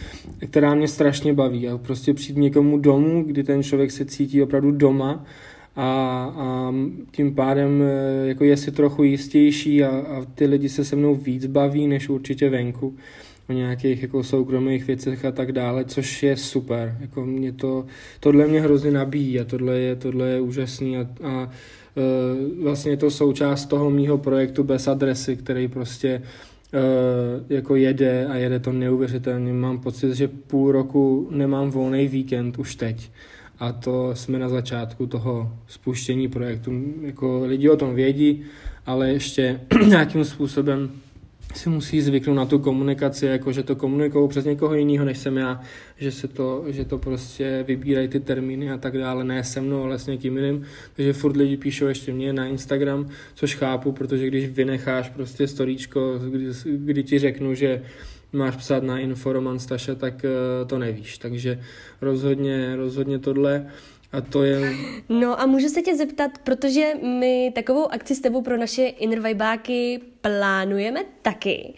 [0.50, 4.72] která mě strašně baví a prostě přijít někomu domů, kdy ten člověk se cítí opravdu
[4.72, 5.26] doma
[5.76, 5.84] a,
[6.38, 6.74] a
[7.12, 11.16] tím pádem e, jako je si trochu jistější a, a ty lidi se se mnou
[11.16, 12.96] víc baví, než určitě venku
[13.50, 16.98] o nějakých jako soukromých věcech a tak dále, což je super.
[17.02, 17.86] Jako mě to,
[18.20, 21.50] tohle mě hrozně nabíjí a tohle je, tohle je úžasný a, a
[21.98, 26.22] e, vlastně je to součást toho mýho projektu bez adresy, který prostě e,
[27.50, 29.54] jako jede a jede to neuvěřitelně.
[29.54, 33.12] Mám pocit, že půl roku nemám volný víkend už teď
[33.62, 36.72] a to jsme na začátku toho spuštění projektu.
[37.02, 38.44] Jako lidi o tom vědí,
[38.86, 40.92] ale ještě nějakým způsobem
[41.56, 45.38] si musí zvyknout na tu komunikaci, jako že to komunikují přes někoho jiného, než jsem
[45.38, 45.62] já,
[45.98, 49.84] že, se to, že to prostě vybírají ty termíny a tak dále, ne se mnou,
[49.84, 50.64] ale s někým jiným.
[50.96, 56.20] Takže furt lidi píšou ještě mě na Instagram, což chápu, protože když vynecháš prostě storíčko,
[56.30, 57.82] kdy, kdy ti řeknu, že
[58.34, 61.18] máš psát na Inforoman Staša, tak eh, to nevíš.
[61.18, 61.60] Takže
[62.02, 63.68] rozhodně, rozhodně tohle
[64.12, 64.74] a to je...
[65.10, 70.00] No a můžu se tě zeptat, protože my takovou akci s tebou pro naše Innervibáky
[70.22, 71.74] plánujeme taky.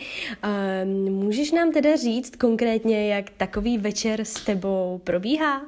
[0.83, 5.61] Um, můžeš nám teda říct konkrétně, jak takový večer s tebou probíhá?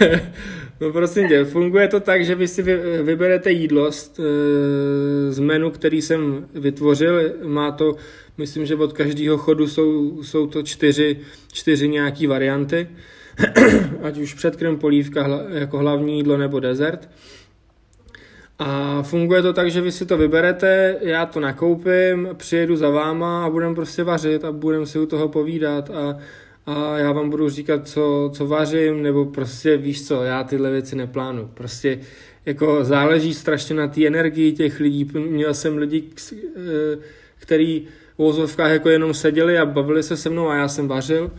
[0.80, 2.62] no prosím tě, funguje to tak, že vy si
[3.02, 7.34] vyberete jídlo z, eh, z menu, který jsem vytvořil.
[7.44, 7.96] Má to,
[8.38, 11.18] myslím, že od každého chodu jsou, jsou to čtyři,
[11.52, 12.88] čtyři nějaký varianty.
[14.02, 17.08] ať už předkrm, polívka jako hlavní jídlo nebo dezert.
[18.58, 23.44] A funguje to tak, že vy si to vyberete, já to nakoupím, přijedu za váma
[23.44, 26.18] a budeme prostě vařit a budeme si u toho povídat a,
[26.66, 30.96] a já vám budu říkat, co, co vařím, nebo prostě víš co, já tyhle věci
[30.96, 31.50] neplánu.
[31.54, 32.00] Prostě
[32.46, 35.10] jako záleží strašně na té energii těch lidí.
[35.14, 36.04] Měl jsem lidi,
[37.38, 37.86] který
[38.18, 41.30] v vozovkách jako jenom seděli a bavili se se mnou a já jsem vařil.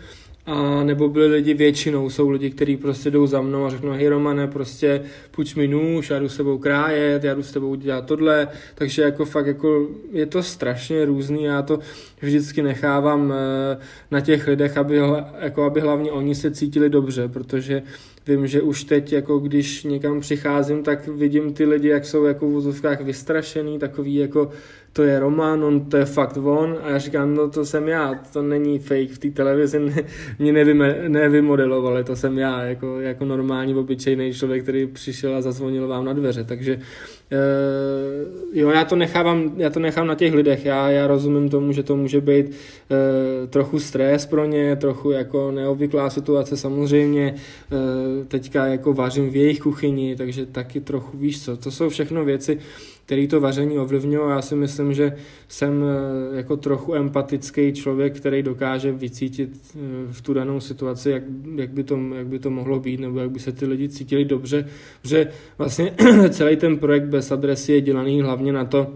[0.45, 4.07] A nebo byli lidi většinou, jsou lidi, kteří prostě jdou za mnou a řeknou, hej
[4.07, 8.05] Romane, prostě půjč mi nůž, já jdu s tebou krájet, já jdu s tebou dělat
[8.05, 11.79] tohle, takže jako fakt jako je to strašně různý, já to
[12.21, 13.77] vždycky nechávám eh,
[14.11, 15.01] na těch lidech, aby,
[15.39, 17.83] jako aby hlavně oni se cítili dobře, protože
[18.27, 22.47] vím, že už teď, jako když někam přicházím, tak vidím ty lidi, jak jsou jako
[22.47, 24.51] v vozovkách vystrašený, takový jako
[24.93, 28.19] to je Roman, on to je fakt on a já říkám, no to jsem já,
[28.33, 30.03] to není fake, v té televizi ne,
[30.39, 35.87] mě nevyme, nevymodelovali, to jsem já, jako, jako normální, obyčejný člověk, který přišel a zazvonil
[35.87, 36.79] vám na dveře, takže
[37.31, 41.71] Uh, jo, já to nechávám, já to nechám na těch lidech, já, já rozumím tomu,
[41.71, 42.53] že to může být uh,
[43.49, 47.35] trochu stres pro ně, trochu jako neobvyklá situace samozřejmě,
[47.71, 52.25] uh, teďka jako vařím v jejich kuchyni, takže taky trochu víš co, to jsou všechno
[52.25, 52.59] věci,
[53.09, 54.31] který to vaření ovlivňuje.
[54.31, 55.15] Já si myslím, že
[55.47, 59.79] jsem eh, jako trochu empatický člověk, který dokáže vycítit eh,
[60.11, 61.23] v tu danou situaci, jak,
[61.55, 64.25] jak, by to, jak by to mohlo být, nebo jak by se ty lidi cítili
[64.25, 64.69] dobře,
[65.01, 65.93] protože vlastně
[66.29, 68.93] celý ten projekt bez adresy je dělaný hlavně na to,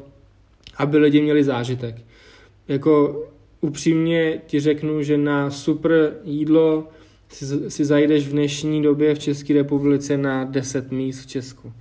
[0.77, 1.95] aby lidi měli zážitek.
[2.67, 3.23] Jako
[3.61, 6.87] upřímně ti řeknu, že na super jídlo
[7.29, 11.73] si, si zajdeš v dnešní době v České republice na 10 míst v Česku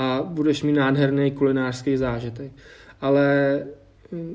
[0.00, 2.52] a budeš mít nádherný kulinářský zážitek.
[3.00, 3.60] Ale
[4.12, 4.34] hm,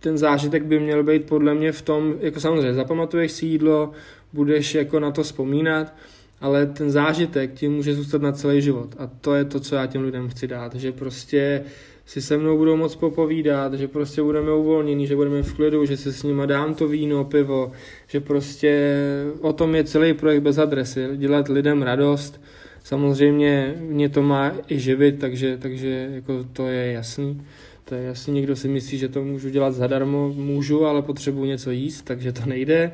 [0.00, 3.92] ten zážitek by měl být podle mě v tom, jako samozřejmě zapamatuješ si jídlo,
[4.32, 5.94] budeš jako na to vzpomínat,
[6.40, 8.94] ale ten zážitek ti může zůstat na celý život.
[8.98, 11.64] A to je to, co já těm lidem chci dát, že prostě
[12.06, 15.96] si se mnou budou moc popovídat, že prostě budeme uvolnění, že budeme v klidu, že
[15.96, 17.72] si s nima dám to víno, pivo,
[18.06, 18.96] že prostě
[19.40, 22.40] o tom je celý projekt bez adresy, dělat lidem radost,
[22.88, 27.42] Samozřejmě mě to má i živit, takže, takže jako to je jasný.
[27.84, 31.70] To je jasný, někdo si myslí, že to můžu dělat zadarmo, můžu, ale potřebuji něco
[31.70, 32.92] jíst, takže to nejde.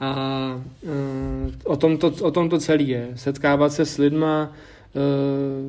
[0.00, 0.90] A uh,
[1.64, 3.08] o, tom to, o tom to celé je.
[3.14, 4.52] Setkávat se s lidma,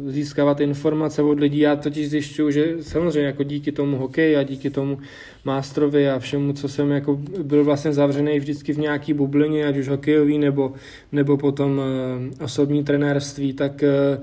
[0.08, 1.60] získávat informace od lidí.
[1.60, 4.98] Já totiž zjišťuju, že samozřejmě jako díky tomu hokeji a díky tomu
[5.46, 9.88] mástrovi a všemu, co jsem jako byl vlastně zavřený vždycky v nějaký bublině, ať už
[9.88, 10.74] hokejový nebo,
[11.12, 14.20] nebo potom eh, osobní trenérství, tak eh,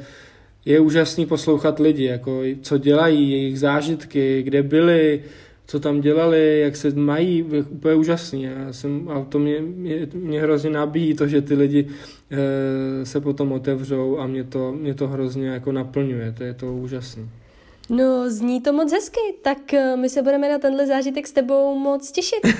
[0.64, 5.22] je úžasný poslouchat lidi, jako co dělají, jejich zážitky, kde byli,
[5.66, 8.42] co tam dělali, jak se mají, úplně úžasný.
[8.42, 11.88] Já jsem, a to mě, mě, mě hrozně nabíjí to, že ty lidi
[13.04, 17.30] se potom otevřou a mě to, mě to hrozně jako naplňuje, to je to úžasný.
[17.90, 21.74] No, zní to moc hezky, tak eh, my se budeme na tenhle zážitek s tebou
[21.74, 22.40] moc těšit.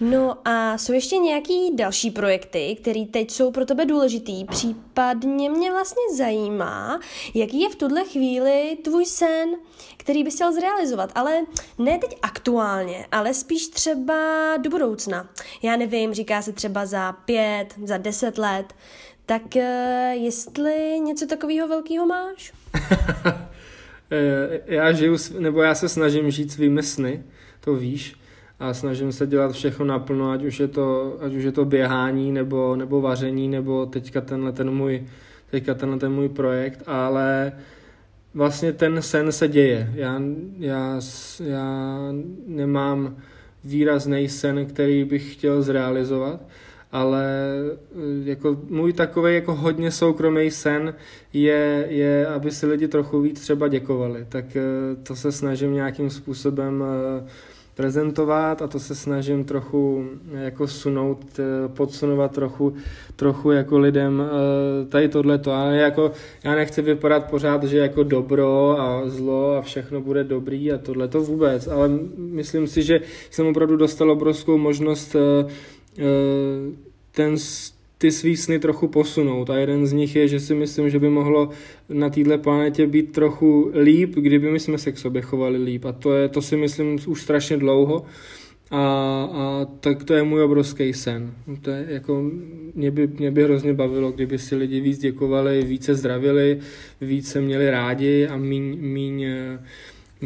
[0.00, 5.70] No a jsou ještě nějaký další projekty, které teď jsou pro tebe důležitý, případně mě
[5.70, 7.00] vlastně zajímá,
[7.34, 9.48] jaký je v tuhle chvíli tvůj sen,
[9.96, 11.44] který bys chtěl zrealizovat, ale
[11.78, 15.28] ne teď aktuálně, ale spíš třeba do budoucna.
[15.62, 18.74] Já nevím, říká se třeba za pět, za deset let,
[19.26, 22.52] tak eh, jestli něco takového velkého máš?
[24.10, 27.22] Eh, já žiju, nebo já se snažím žít svými sny,
[27.60, 28.16] to víš,
[28.60, 32.32] a snažím se dělat všechno naplno, ať už je to, ať už je to běhání,
[32.32, 35.06] nebo, nebo vaření, nebo teďka tenhle ten můj,
[35.50, 37.52] teďka tenhle ten můj projekt, ale
[38.34, 39.92] vlastně ten sen se děje.
[39.94, 40.22] Já,
[40.58, 41.00] já,
[41.44, 41.98] já
[42.46, 43.16] nemám
[43.64, 46.40] výrazný sen, který bych chtěl zrealizovat,
[46.92, 47.24] ale
[47.72, 50.94] eh, jako můj takový jako hodně soukromý sen
[51.32, 54.26] je, je, aby si lidi trochu víc třeba děkovali.
[54.28, 54.62] Tak eh,
[55.02, 57.26] to se snažím nějakým způsobem eh,
[57.74, 62.74] prezentovat a to se snažím trochu jako sunout, podsunovat trochu,
[63.16, 64.22] trochu jako lidem
[64.88, 65.52] tady tohleto.
[65.52, 66.12] Ale jako
[66.44, 71.20] já nechci vypadat pořád, že jako dobro a zlo a všechno bude dobrý a tohleto
[71.20, 75.16] vůbec, ale myslím si, že jsem opravdu dostal obrovskou možnost
[77.10, 77.36] ten,
[77.98, 79.50] ty svý sny trochu posunout.
[79.50, 81.50] A jeden z nich je, že si myslím, že by mohlo
[81.88, 85.84] na této planetě být trochu líp, kdyby my jsme se k sobě chovali líp.
[85.84, 88.04] A to, je, to si myslím už strašně dlouho.
[88.70, 88.78] A,
[89.32, 91.34] a tak to je můj obrovský sen.
[91.62, 92.30] To je jako,
[92.74, 96.58] mě by, mě by hrozně bavilo, kdyby si lidi víc děkovali, více zdravili,
[97.00, 99.26] více měli rádi a míň, míň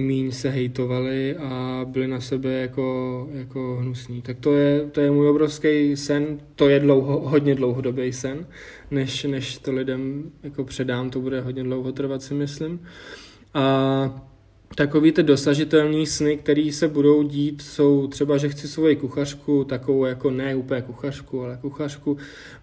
[0.01, 4.23] míň se hejtovali a byli na sebe jako, jako hnusní.
[4.23, 8.47] Tak to je, to je můj obrovský sen, to je dlouho, hodně dlouhodobý sen,
[8.91, 12.81] než, než to lidem jako předám, to bude hodně dlouho trvat, si myslím.
[13.55, 14.27] A
[14.75, 20.05] takový ty dosažitelné sny, které se budou dít, jsou třeba, že chci svoji kuchařku, takovou
[20.05, 22.17] jako ne úplně kuchařku, ale kuchařku.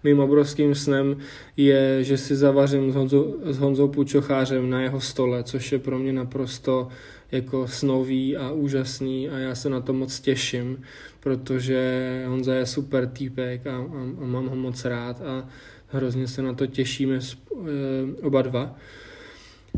[0.04, 1.16] Mým obrovským snem
[1.56, 5.98] je, že si zavařím s Honzou, s Honzou Pučochářem na jeho stole, což je pro
[5.98, 6.88] mě naprosto
[7.32, 10.82] jako snový a úžasný a já se na to moc těším,
[11.20, 13.80] protože Honza je super týpek a, a,
[14.22, 15.48] a mám ho moc rád a
[15.88, 18.76] hrozně se na to těšíme e, oba dva.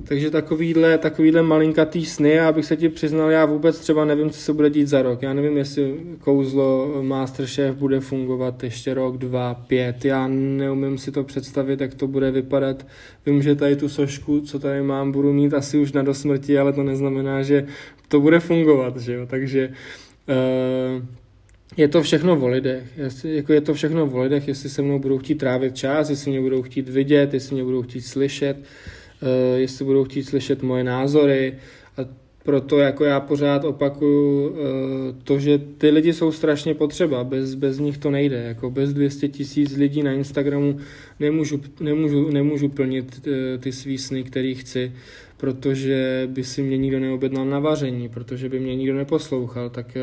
[0.04, 4.40] Takže takovýhle, takovýhle malinkatý sny, a abych se ti přiznal, já vůbec třeba nevím, co
[4.40, 5.22] se bude dít za rok.
[5.22, 10.04] Já nevím, jestli kouzlo Masterchef bude fungovat ještě rok, dva, pět.
[10.04, 12.86] Já neumím si to představit, jak to bude vypadat.
[13.26, 16.72] Vím, že tady tu sošku, co tady mám, budu mít asi už na dosmrti, ale
[16.72, 17.66] to neznamená, že
[18.08, 19.26] to bude fungovat, že jo?
[19.26, 19.68] Takže
[20.28, 21.04] uh,
[21.76, 22.84] je to všechno v lidech.
[23.24, 26.40] Jako je to všechno v lidech, jestli se mnou budou chtít trávit čas, jestli mě
[26.40, 28.56] budou chtít vidět, jestli mě budou chtít slyšet.
[28.56, 28.99] Eh,
[29.56, 31.54] jestli budou chtít slyšet moje názory.
[31.96, 32.04] A
[32.42, 37.78] proto jako já pořád opakuju eh, to, že ty lidi jsou strašně potřeba, bez, bez
[37.78, 40.76] nich to nejde, jako bez 200 tisíc lidí na Instagramu
[41.20, 44.92] nemůžu, nemůžu, nemůžu plnit eh, ty svý sny, který chci,
[45.36, 49.96] protože by si mě nikdo neobjednal na vaření, protože by mě nikdo neposlouchal, tak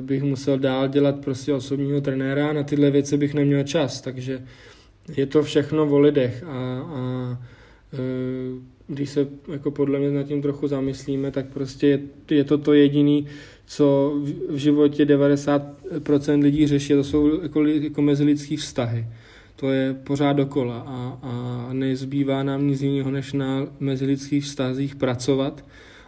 [0.00, 4.42] bych musel dál dělat prostě osobního trenéra a na tyhle věci bych neměl čas, takže
[5.16, 7.55] je to všechno o lidech a, a Eh,
[8.86, 12.72] když se jako podle mě nad tím trochu zamyslíme, tak prostě je, je to to
[12.72, 13.26] jediný,
[13.66, 19.06] co v, v životě 90% lidí řeší, to jsou jako, jako mezilidský vztahy.
[19.56, 25.64] To je pořád dokola a, a nezbývá nám nic jiného, než na mezilidských vztazích pracovat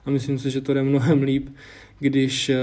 [0.07, 1.49] a myslím si, že to jde mnohem líp,
[1.99, 2.57] když, eh,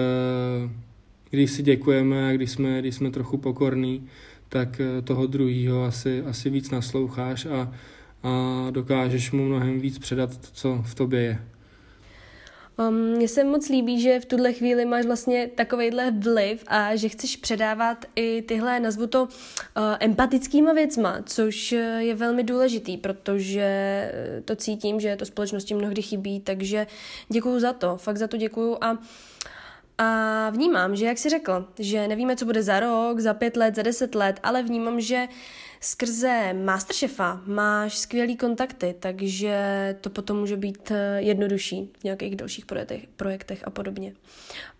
[1.29, 4.07] když si děkujeme a když jsme, když jsme trochu pokorní,
[4.49, 7.71] tak eh, toho druhého asi, asi víc nasloucháš a,
[8.25, 11.39] a dokážeš mu mnohem víc předat, co v tobě je.
[12.77, 17.09] Um, mně se moc líbí, že v tuhle chvíli máš vlastně takovejhle vliv a že
[17.09, 19.29] chceš předávat i tyhle, nazvu to, uh,
[19.99, 24.11] empatickýma věcma, což je velmi důležitý, protože
[24.45, 26.87] to cítím, že to společnosti mnohdy chybí, takže
[27.29, 28.97] děkuju za to, fakt za to děkuju a
[29.97, 33.75] a vnímám, že jak jsi řekl, že nevíme, co bude za rok, za pět let,
[33.75, 35.27] za deset let, ale vnímám, že
[35.85, 39.57] Skrze Masterchefa máš skvělý kontakty, takže
[40.01, 44.13] to potom může být eh, jednodušší v nějakých dalších projektech, projektech a podobně.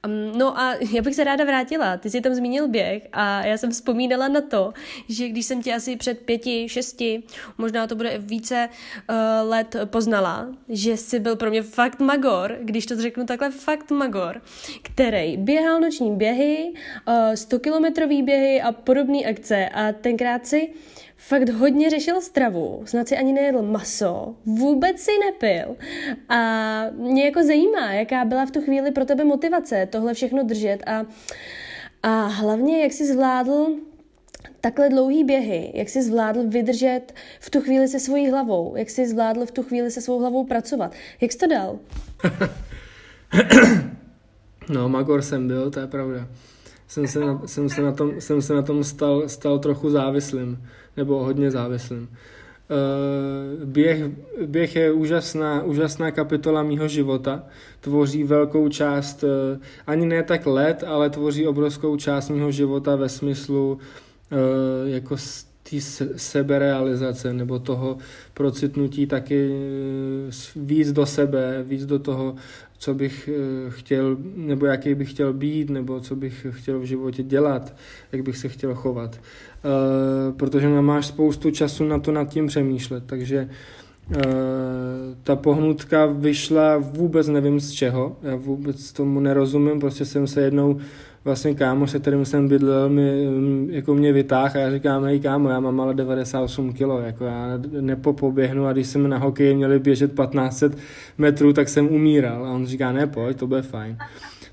[0.06, 1.98] Um, no a já bych se ráda vrátila.
[1.98, 4.74] Ty jsi tam zmínil běh a já jsem vzpomínala na to,
[5.10, 7.24] že když jsem tě asi před pěti, šesti,
[7.58, 8.70] možná to bude více
[9.10, 13.92] uh, let poznala, že jsi byl pro mě fakt magor, když to řeknu takhle, fakt
[13.92, 14.42] magor,
[14.82, 16.74] který běhal noční běhy,
[17.08, 20.70] uh, 100-kilometrový běhy a podobné akce a tenkrát si
[21.18, 25.76] fakt hodně řešil stravu, snad si ani nejedl maso, vůbec si nepil.
[26.30, 26.40] A
[26.92, 31.06] mě jako zajímá, jaká byla v tu chvíli pro tebe motivace tohle všechno držet a,
[32.04, 33.76] a hlavně, jak jsi zvládl
[34.62, 39.08] takhle dlouhý běhy, jak jsi zvládl vydržet v tu chvíli se svojí hlavou, jak jsi
[39.08, 40.92] zvládl v tu chvíli se svou hlavou pracovat.
[41.22, 41.80] Jak jsi to dal?
[44.70, 46.28] no, Magor jsem byl, to je pravda.
[46.88, 50.58] Jsem se na, jsem se na tom, jsem se na tom stal, stal trochu závislým
[50.98, 52.10] nebo hodně závislým.
[52.70, 54.00] Eh, běh,
[54.46, 57.44] běh je úžasná, úžasná kapitola mýho života.
[57.80, 63.10] Tvoří velkou část, eh, ani ne tak let, ale tvoří obrovskou část mýho života ve
[63.10, 63.78] smyslu
[64.32, 65.16] eh, jako
[65.70, 65.82] té
[66.16, 67.98] seberealizace nebo toho
[68.34, 69.52] procitnutí taky
[70.56, 72.36] víc do sebe, víc do toho,
[72.78, 73.30] co bych
[73.70, 77.76] chtěl, nebo jaký bych chtěl být, nebo co bych chtěl v životě dělat,
[78.12, 79.20] jak bych se chtěl chovat.
[79.66, 83.50] Eh, protože nemáš spoustu času na to nad tím přemýšlet, takže
[84.10, 84.16] uh,
[85.24, 90.78] ta pohnutka vyšla vůbec nevím z čeho, já vůbec tomu nerozumím, prostě jsem se jednou
[91.24, 95.20] vlastně kámo, se kterým jsem bydlel, mi, mm, jako mě vytáhl a já říkám, hej
[95.20, 99.80] kámo, já mám ale 98 kg, jako já nepopoběhnu a když jsme na hokeji měli
[99.80, 100.78] běžet 1500
[101.18, 102.46] metrů, tak jsem umíral.
[102.46, 103.98] A on říká, ne, pojď, to bude fajn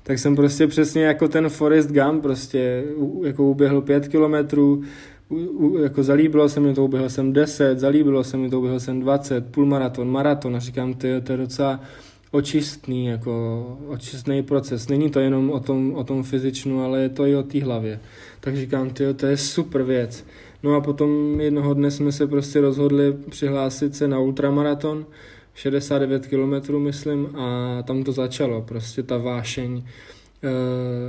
[0.03, 2.83] tak jsem prostě přesně jako ten Forest Gump prostě
[3.23, 4.83] jako uběhl pět kilometrů,
[5.83, 9.51] jako zalíbilo se mi to, uběhl jsem 10, zalíbilo se mi to, uběhl jsem 20,
[9.51, 11.79] půlmaraton, maraton a říkám, ty, to je docela
[12.31, 14.87] očistný, jako očistný proces.
[14.87, 17.99] Není to jenom o tom, o tom fyzičnu, ale je to i o té hlavě.
[18.39, 20.25] Tak říkám, ty, to je super věc.
[20.63, 25.05] No a potom jednoho dne jsme se prostě rozhodli přihlásit se na ultramaraton,
[25.53, 29.83] 69 kilometrů, myslím, a tam to začalo, prostě ta vášeň.
[30.43, 30.49] Eh,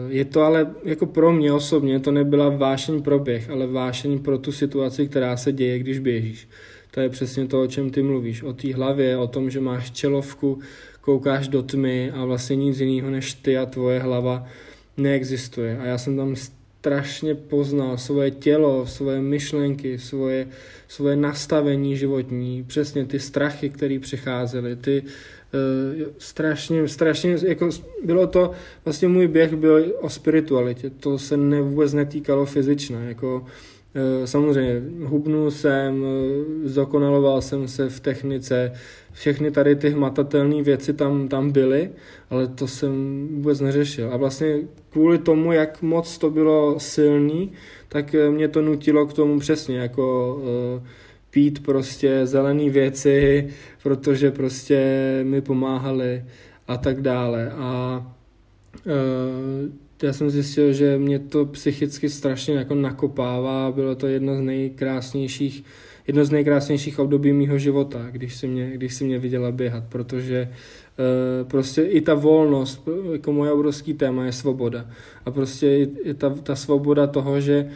[0.09, 4.38] je to ale jako pro mě osobně, to nebyla vášeň pro běh, ale vášeň pro
[4.38, 6.49] tu situaci, která se děje, když běžíš.
[6.90, 8.42] To je přesně to, o čem ty mluvíš.
[8.42, 10.59] O té hlavě, o tom, že máš čelovku,
[11.01, 14.47] koukáš do tmy a vlastně nic jiného než ty a tvoje hlava
[14.97, 15.78] neexistuje.
[15.78, 16.34] A já jsem tam
[16.85, 20.49] strašně poznal svoje tělo, svoje myšlenky, svoje,
[20.89, 27.68] svoje nastavení životní, přesně ty strachy, které přicházely, ty uh, strašně, strašně, jako
[28.05, 28.51] bylo to,
[28.85, 33.47] vlastně můj běh byl o spiritualitě, to se ne, vůbec netýkalo fyzičně, jako
[33.97, 38.72] Eh, samozřejmě hubnul jsem, eh, zdokonaloval jsem se v technice,
[39.15, 41.91] všechny tady ty hmatatelné věci tam, tam byly,
[42.31, 44.12] ale to jsem vůbec neřešil.
[44.12, 44.59] A vlastně
[44.91, 47.53] kvůli tomu, jak moc to bylo silný,
[47.89, 50.39] tak eh, mě to nutilo k tomu přesně, jako
[51.31, 53.49] pít prostě zelené věci,
[53.83, 54.81] protože prostě
[55.23, 56.25] mi pomáhaly
[56.69, 57.51] a tak dále.
[57.51, 58.03] A
[60.03, 63.73] já jsem zjistil, že mě to psychicky strašně jako nakopává.
[63.73, 65.65] Bylo to jedno z nejkrásnějších,
[66.07, 70.48] jedno z nejkrásnějších období mého života, když si mě, když si mě viděla běhat, protože
[70.48, 74.86] uh, prostě i ta volnost, jako moje obrovský téma je svoboda.
[75.24, 77.70] A prostě i, ta, ta svoboda toho, že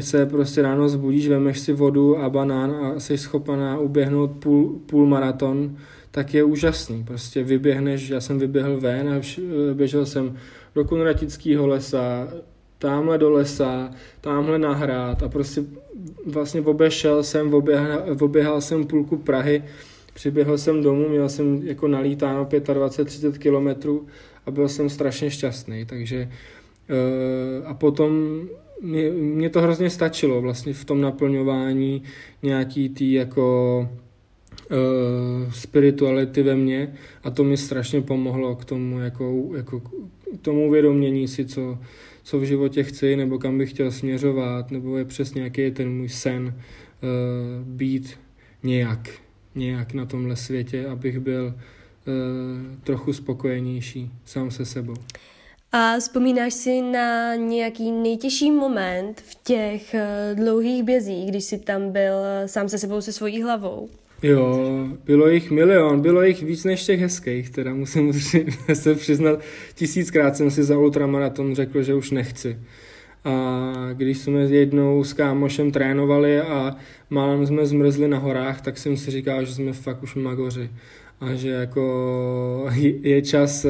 [0.00, 5.06] se prostě ráno zbudíš, vemeš si vodu a banán a jsi schopná uběhnout půl, půl
[5.06, 5.76] maraton,
[6.10, 7.04] tak je úžasný.
[7.04, 9.20] Prostě vyběhneš, já jsem vyběhl ven a
[9.74, 10.36] běžel jsem
[10.74, 12.28] do Kunratického lesa,
[12.78, 15.64] tamhle do lesa, tamhle na hrad a prostě
[16.26, 19.64] vlastně obešel jsem, oběhal, oběhal jsem půlku Prahy,
[20.14, 24.06] přiběhl jsem domů, měl jsem jako nalítáno 25-30 kilometrů
[24.46, 26.28] a byl jsem strašně šťastný, takže
[26.88, 28.40] eh, a potom
[28.82, 32.02] mě, mě to hrozně stačilo vlastně v tom naplňování
[32.42, 33.88] nějaký tý jako
[34.70, 39.82] uh, spirituality ve mně a to mi strašně pomohlo k tomu jako, jako
[40.40, 41.78] tomu uvědomění si, co,
[42.22, 45.92] co v životě chci, nebo kam bych chtěl směřovat, nebo je přesně jaký je ten
[45.92, 46.52] můj sen uh,
[47.66, 48.18] být
[48.62, 49.10] nějak,
[49.54, 54.94] nějak na tomhle světě, abych byl uh, trochu spokojenější sám se sebou.
[55.72, 61.92] A vzpomínáš si na nějaký nejtěžší moment v těch uh, dlouhých bězích, když jsi tam
[61.92, 62.14] byl
[62.46, 63.88] sám se sebou se svojí hlavou?
[64.22, 68.12] Jo, bylo jich milion, bylo jich víc než těch hezkých, teda musím
[68.74, 69.40] se přiznat,
[69.74, 72.58] tisíckrát jsem si za ultramaraton řekl, že už nechci.
[73.24, 76.76] A když jsme jednou s kámošem trénovali a
[77.10, 80.70] málem jsme zmrzli na horách, tak jsem si říkal, že jsme fakt už magoři.
[81.20, 82.70] A že jako
[83.02, 83.66] je čas,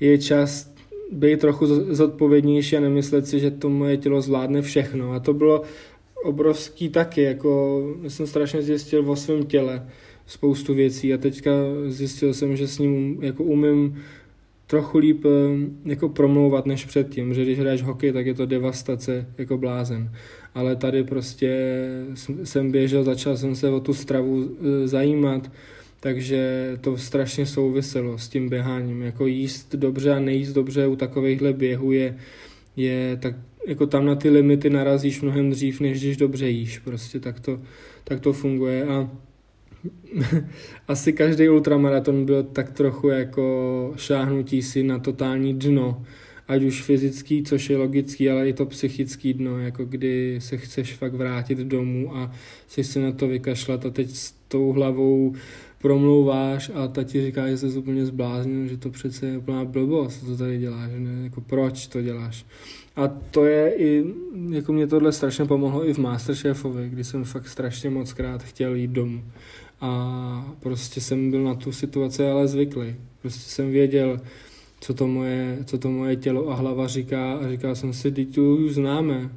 [0.00, 0.72] je čas
[1.12, 5.12] být trochu zodpovědnější a nemyslet si, že to moje tělo zvládne všechno.
[5.12, 5.62] A to bylo
[6.24, 9.86] obrovský taky, jako jsem strašně zjistil o svém těle
[10.26, 11.50] spoustu věcí a teďka
[11.86, 13.96] zjistil jsem, že s ním jako umím
[14.66, 15.28] trochu líp eh,
[15.84, 20.12] jako promlouvat než předtím, že když hraješ hokej, tak je to devastace jako blázen.
[20.54, 21.82] Ale tady prostě
[22.44, 25.52] jsem běžel, začal jsem se o tu stravu eh, zajímat,
[26.00, 29.02] takže to strašně souviselo s tím běháním.
[29.02, 32.16] Jako jíst dobře a nejíst dobře u takovýchhle běhů je,
[32.76, 33.34] je tak
[33.68, 36.78] jako tam na ty limity narazíš mnohem dřív, než když dobře jíš.
[36.78, 37.60] Prostě tak to,
[38.04, 39.10] tak to funguje a
[40.88, 46.04] asi každý ultramaraton byl tak trochu jako šáhnutí si na totální dno,
[46.48, 50.94] ať už fyzický, což je logický, ale i to psychický dno, jako kdy se chceš
[50.94, 52.32] fakt vrátit domů a
[52.66, 55.34] chceš se na to vykašlat a teď s tou hlavou
[55.82, 60.26] promlouváš a ta ti říká, že jsi úplně zbláznil, že to přece je úplná blbost,
[60.26, 61.24] co tady děláš, ne?
[61.24, 62.46] Jako proč to děláš.
[62.98, 64.04] A to je i,
[64.50, 68.74] jako mě tohle strašně pomohlo i v Masterchefovi, kdy jsem fakt strašně moc krát chtěl
[68.74, 69.22] jít domů.
[69.80, 72.94] A prostě jsem byl na tu situaci ale zvyklý.
[73.22, 74.20] Prostě jsem věděl,
[74.80, 78.34] co to moje, co to moje tělo a hlava říká a říkal jsem si, teď
[78.34, 79.30] tu už známe.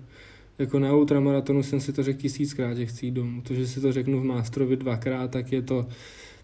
[0.60, 3.42] Jako na ultramaratonu jsem si to řekl tisíckrát, že chci jít domů.
[3.42, 5.86] To, že si to řeknu v Masterovi dvakrát, tak je to,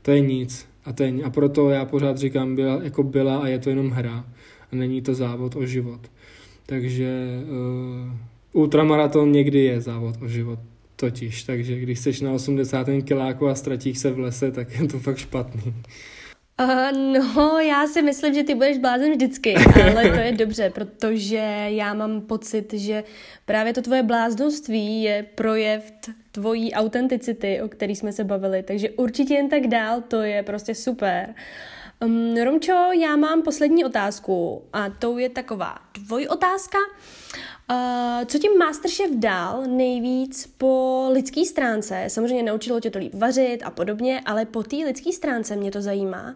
[0.01, 0.67] to je nic.
[0.85, 3.89] A, to je, a proto já pořád říkám, byla, jako byla a je to jenom
[3.89, 4.25] hra.
[4.71, 6.09] A není to závod o život.
[6.69, 7.09] Takže
[8.53, 10.59] uh, ultramaraton někdy je závod o život
[10.95, 12.87] totiž, takže když jsi na 80.
[13.03, 15.73] kiláku a ztratíš se v lese, tak je to fakt špatný.
[16.61, 16.97] Uh,
[17.35, 21.93] no, já si myslím, že ty budeš blázen vždycky, ale to je dobře, protože já
[21.93, 23.03] mám pocit, že
[23.45, 25.91] právě to tvoje bláznoství je projev
[26.31, 30.75] tvojí autenticity, o který jsme se bavili, takže určitě jen tak dál, to je prostě
[30.75, 31.33] super.
[32.05, 36.77] Um, Romčo, já mám poslední otázku a to je taková dvojotázka.
[37.71, 42.03] Uh, co tím Masterchef dal nejvíc po lidské stránce?
[42.07, 45.81] Samozřejmě naučilo tě to líp vařit a podobně, ale po té lidské stránce mě to
[45.81, 46.35] zajímá.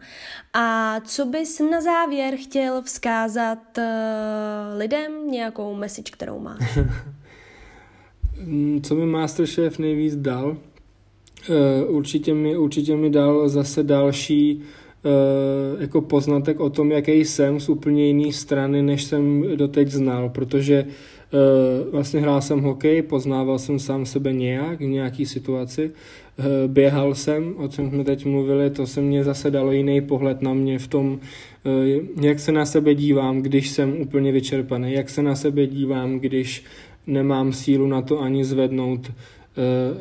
[0.54, 3.84] A co bys na závěr chtěl vzkázat uh,
[4.78, 6.80] lidem, nějakou message, kterou máš?
[8.84, 10.58] co mi Masterchef nejvíc dal?
[11.50, 14.64] Uh, určitě, mi, určitě mi dal zase další
[15.80, 20.86] jako poznatek o tom, jaký jsem z úplně jiné strany, než jsem doteď znal, protože
[21.34, 25.92] Eh, vlastně hrál jsem hokej, poznával jsem sám sebe nějak v nějaký situaci,
[26.40, 30.42] eh, běhal jsem, o čem jsme teď mluvili, to se mě zase dalo jiný pohled
[30.42, 31.20] na mě v tom,
[31.66, 36.20] eh, jak se na sebe dívám, když jsem úplně vyčerpaný, jak se na sebe dívám,
[36.20, 36.64] když
[37.08, 39.12] nemám sílu na to ani zvednout,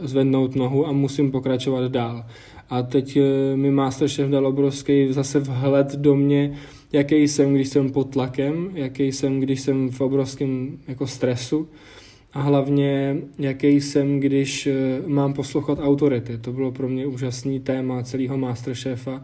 [0.03, 2.25] zvednout nohu a musím pokračovat dál.
[2.71, 3.19] A teď
[3.55, 6.59] mi Masterchef dal obrovský zase vhled do mě,
[6.93, 11.69] jaký jsem, když jsem pod tlakem, jaký jsem, když jsem v obrovském jako stresu
[12.33, 16.39] a hlavně jaký jsem, když eh, mám poslouchat autority.
[16.39, 19.23] To bylo pro mě úžasný téma celého Masterchefa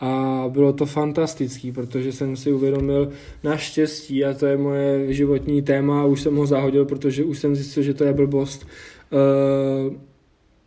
[0.00, 3.10] a bylo to fantastický, protože jsem si uvědomil
[3.44, 7.82] naštěstí, a to je moje životní téma, už jsem ho zahodil, protože už jsem zjistil,
[7.82, 8.66] že to je blbost.
[9.10, 9.94] Uh,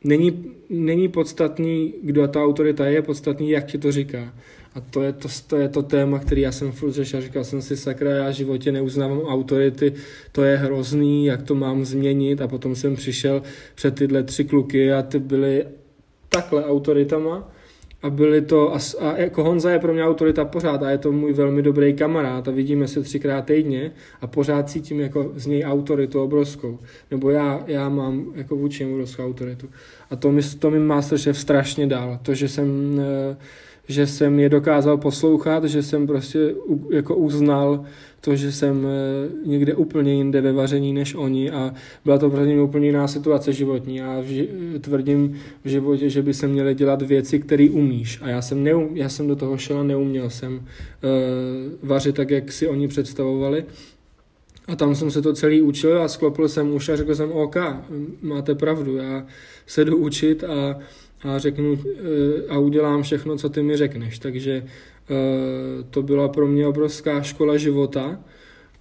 [0.03, 4.33] není, není podstatný, kdo ta autorita je, podstatný, jak ti to říká.
[4.75, 7.21] A to je to, to, je to téma, který já jsem furt řešil.
[7.21, 9.93] Říkal jsem si, sakra, já v životě neuznávám autority,
[10.31, 12.41] to je hrozný, jak to mám změnit.
[12.41, 13.43] A potom jsem přišel
[13.75, 15.65] před tyhle tři kluky a ty byly
[16.29, 17.51] takhle autoritama.
[18.01, 21.11] A byli to, a, a jako Honza je pro mě autorita pořád a je to
[21.11, 23.91] můj velmi dobrý kamarád a vidíme se třikrát týdně
[24.21, 26.79] a pořád cítím jako z něj autoritu obrovskou.
[27.11, 29.69] Nebo já, já mám jako vůči obrovskou autoritu.
[30.09, 32.19] A to mi, to mi Masterchef strašně dal.
[32.21, 33.35] To, že jsem uh,
[33.87, 36.55] že jsem je dokázal poslouchat, že jsem prostě
[36.91, 37.85] jako uznal
[38.21, 41.73] to, že jsem eh, někde úplně jinde ve vaření než oni a
[42.05, 44.01] byla to pro mě úplně jiná situace životní.
[44.01, 44.23] A
[44.81, 48.19] tvrdím v životě, že by se měly dělat věci, které umíš.
[48.21, 50.61] A já jsem, neum, já jsem do toho šel a neuměl jsem uh,
[51.83, 53.65] vařit tak, jak si oni představovali.
[54.67, 57.55] A tam jsem se to celý učil a sklopil jsem už a řekl jsem OK,
[58.21, 59.25] máte pravdu, já
[59.65, 60.79] se jdu učit a
[61.23, 64.19] a řeknu eh, a udělám všechno, co ty mi řekneš.
[64.19, 65.13] Takže eh,
[65.89, 68.19] to byla pro mě obrovská škola života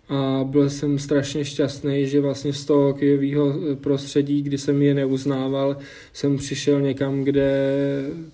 [0.09, 4.95] a byl jsem strašně šťastný, že vlastně z toho hokejového eh, prostředí, kdy jsem je
[4.95, 5.77] neuznával,
[6.13, 7.51] jsem přišel někam, kde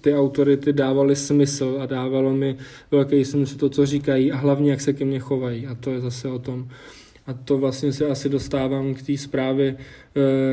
[0.00, 2.56] ty autority dávaly smysl a dávalo mi
[2.90, 6.00] velký smysl to, co říkají a hlavně, jak se ke mně chovají a to je
[6.00, 6.68] zase o tom.
[7.26, 9.76] A to vlastně se asi dostávám k té zprávě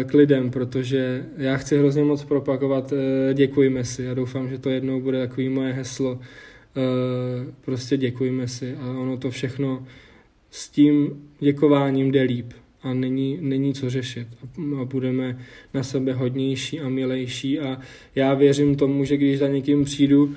[0.03, 2.93] k lidem, protože já chci hrozně moc propagovat
[3.33, 6.19] děkujme si a doufám, že to jednou bude takový moje heslo.
[7.65, 9.87] Prostě děkujme si a ono to všechno
[10.51, 12.53] s tím děkováním jde líp
[12.83, 14.27] a není, není co řešit.
[14.81, 15.39] A budeme
[15.73, 17.79] na sebe hodnější a milejší a
[18.15, 20.33] já věřím tomu, že když za někým přijdu,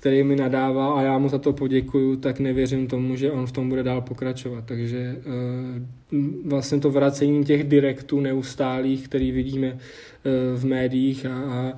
[0.00, 3.52] který mi nadává a já mu za to poděkuju, tak nevěřím tomu, že on v
[3.52, 4.64] tom bude dál pokračovat.
[4.64, 9.78] Takže eh, vlastně to vracení těch direktů neustálých, který vidíme eh,
[10.56, 11.72] v médiích a, a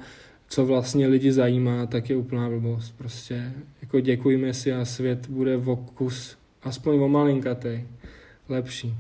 [0.49, 2.95] co vlastně lidi zajímá, tak je úplná blbost.
[2.99, 3.53] Prostě
[3.83, 7.85] jako děkujme si a svět bude v okus, aspoň o malinkatej,
[8.49, 8.95] lepší.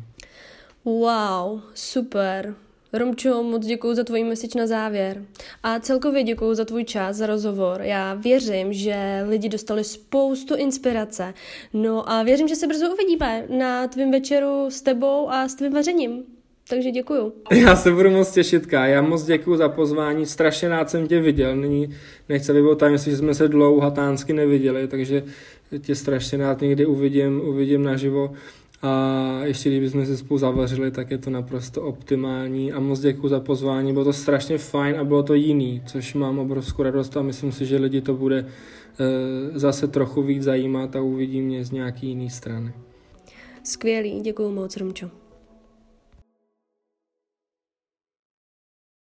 [0.84, 2.54] Wow, super.
[2.92, 5.24] Romčo, moc děkuji za tvoji message na závěr.
[5.62, 7.82] A celkově děkuji za tvůj čas, za rozhovor.
[7.82, 11.34] Já věřím, že lidi dostali spoustu inspirace.
[11.72, 15.72] No a věřím, že se brzo uvidíme na tvém večeru s tebou a s tvým
[15.72, 16.22] vařením.
[16.68, 17.32] Takže děkuju.
[17.52, 18.86] Já se budu moc těšit, Ká.
[18.86, 20.26] Já moc děkuji za pozvání.
[20.26, 21.56] Strašně rád jsem tě viděl.
[21.56, 21.96] Nyní
[22.28, 25.24] nechce by bylo tam, jestli jsme se dlouho hatánsky neviděli, takže
[25.80, 28.32] tě strašně rád někdy uvidím, uvidím naživo.
[28.82, 33.40] A ještě kdybychom se spolu zavařili, tak je to naprosto optimální a moc děkuji za
[33.40, 37.52] pozvání, bylo to strašně fajn a bylo to jiný, což mám obrovskou radost a myslím
[37.52, 38.46] si, že lidi to bude e,
[39.58, 42.72] zase trochu víc zajímat a uvidí mě z nějaký jiný strany.
[43.64, 45.21] Skvělý, děkuji moc, Romčo.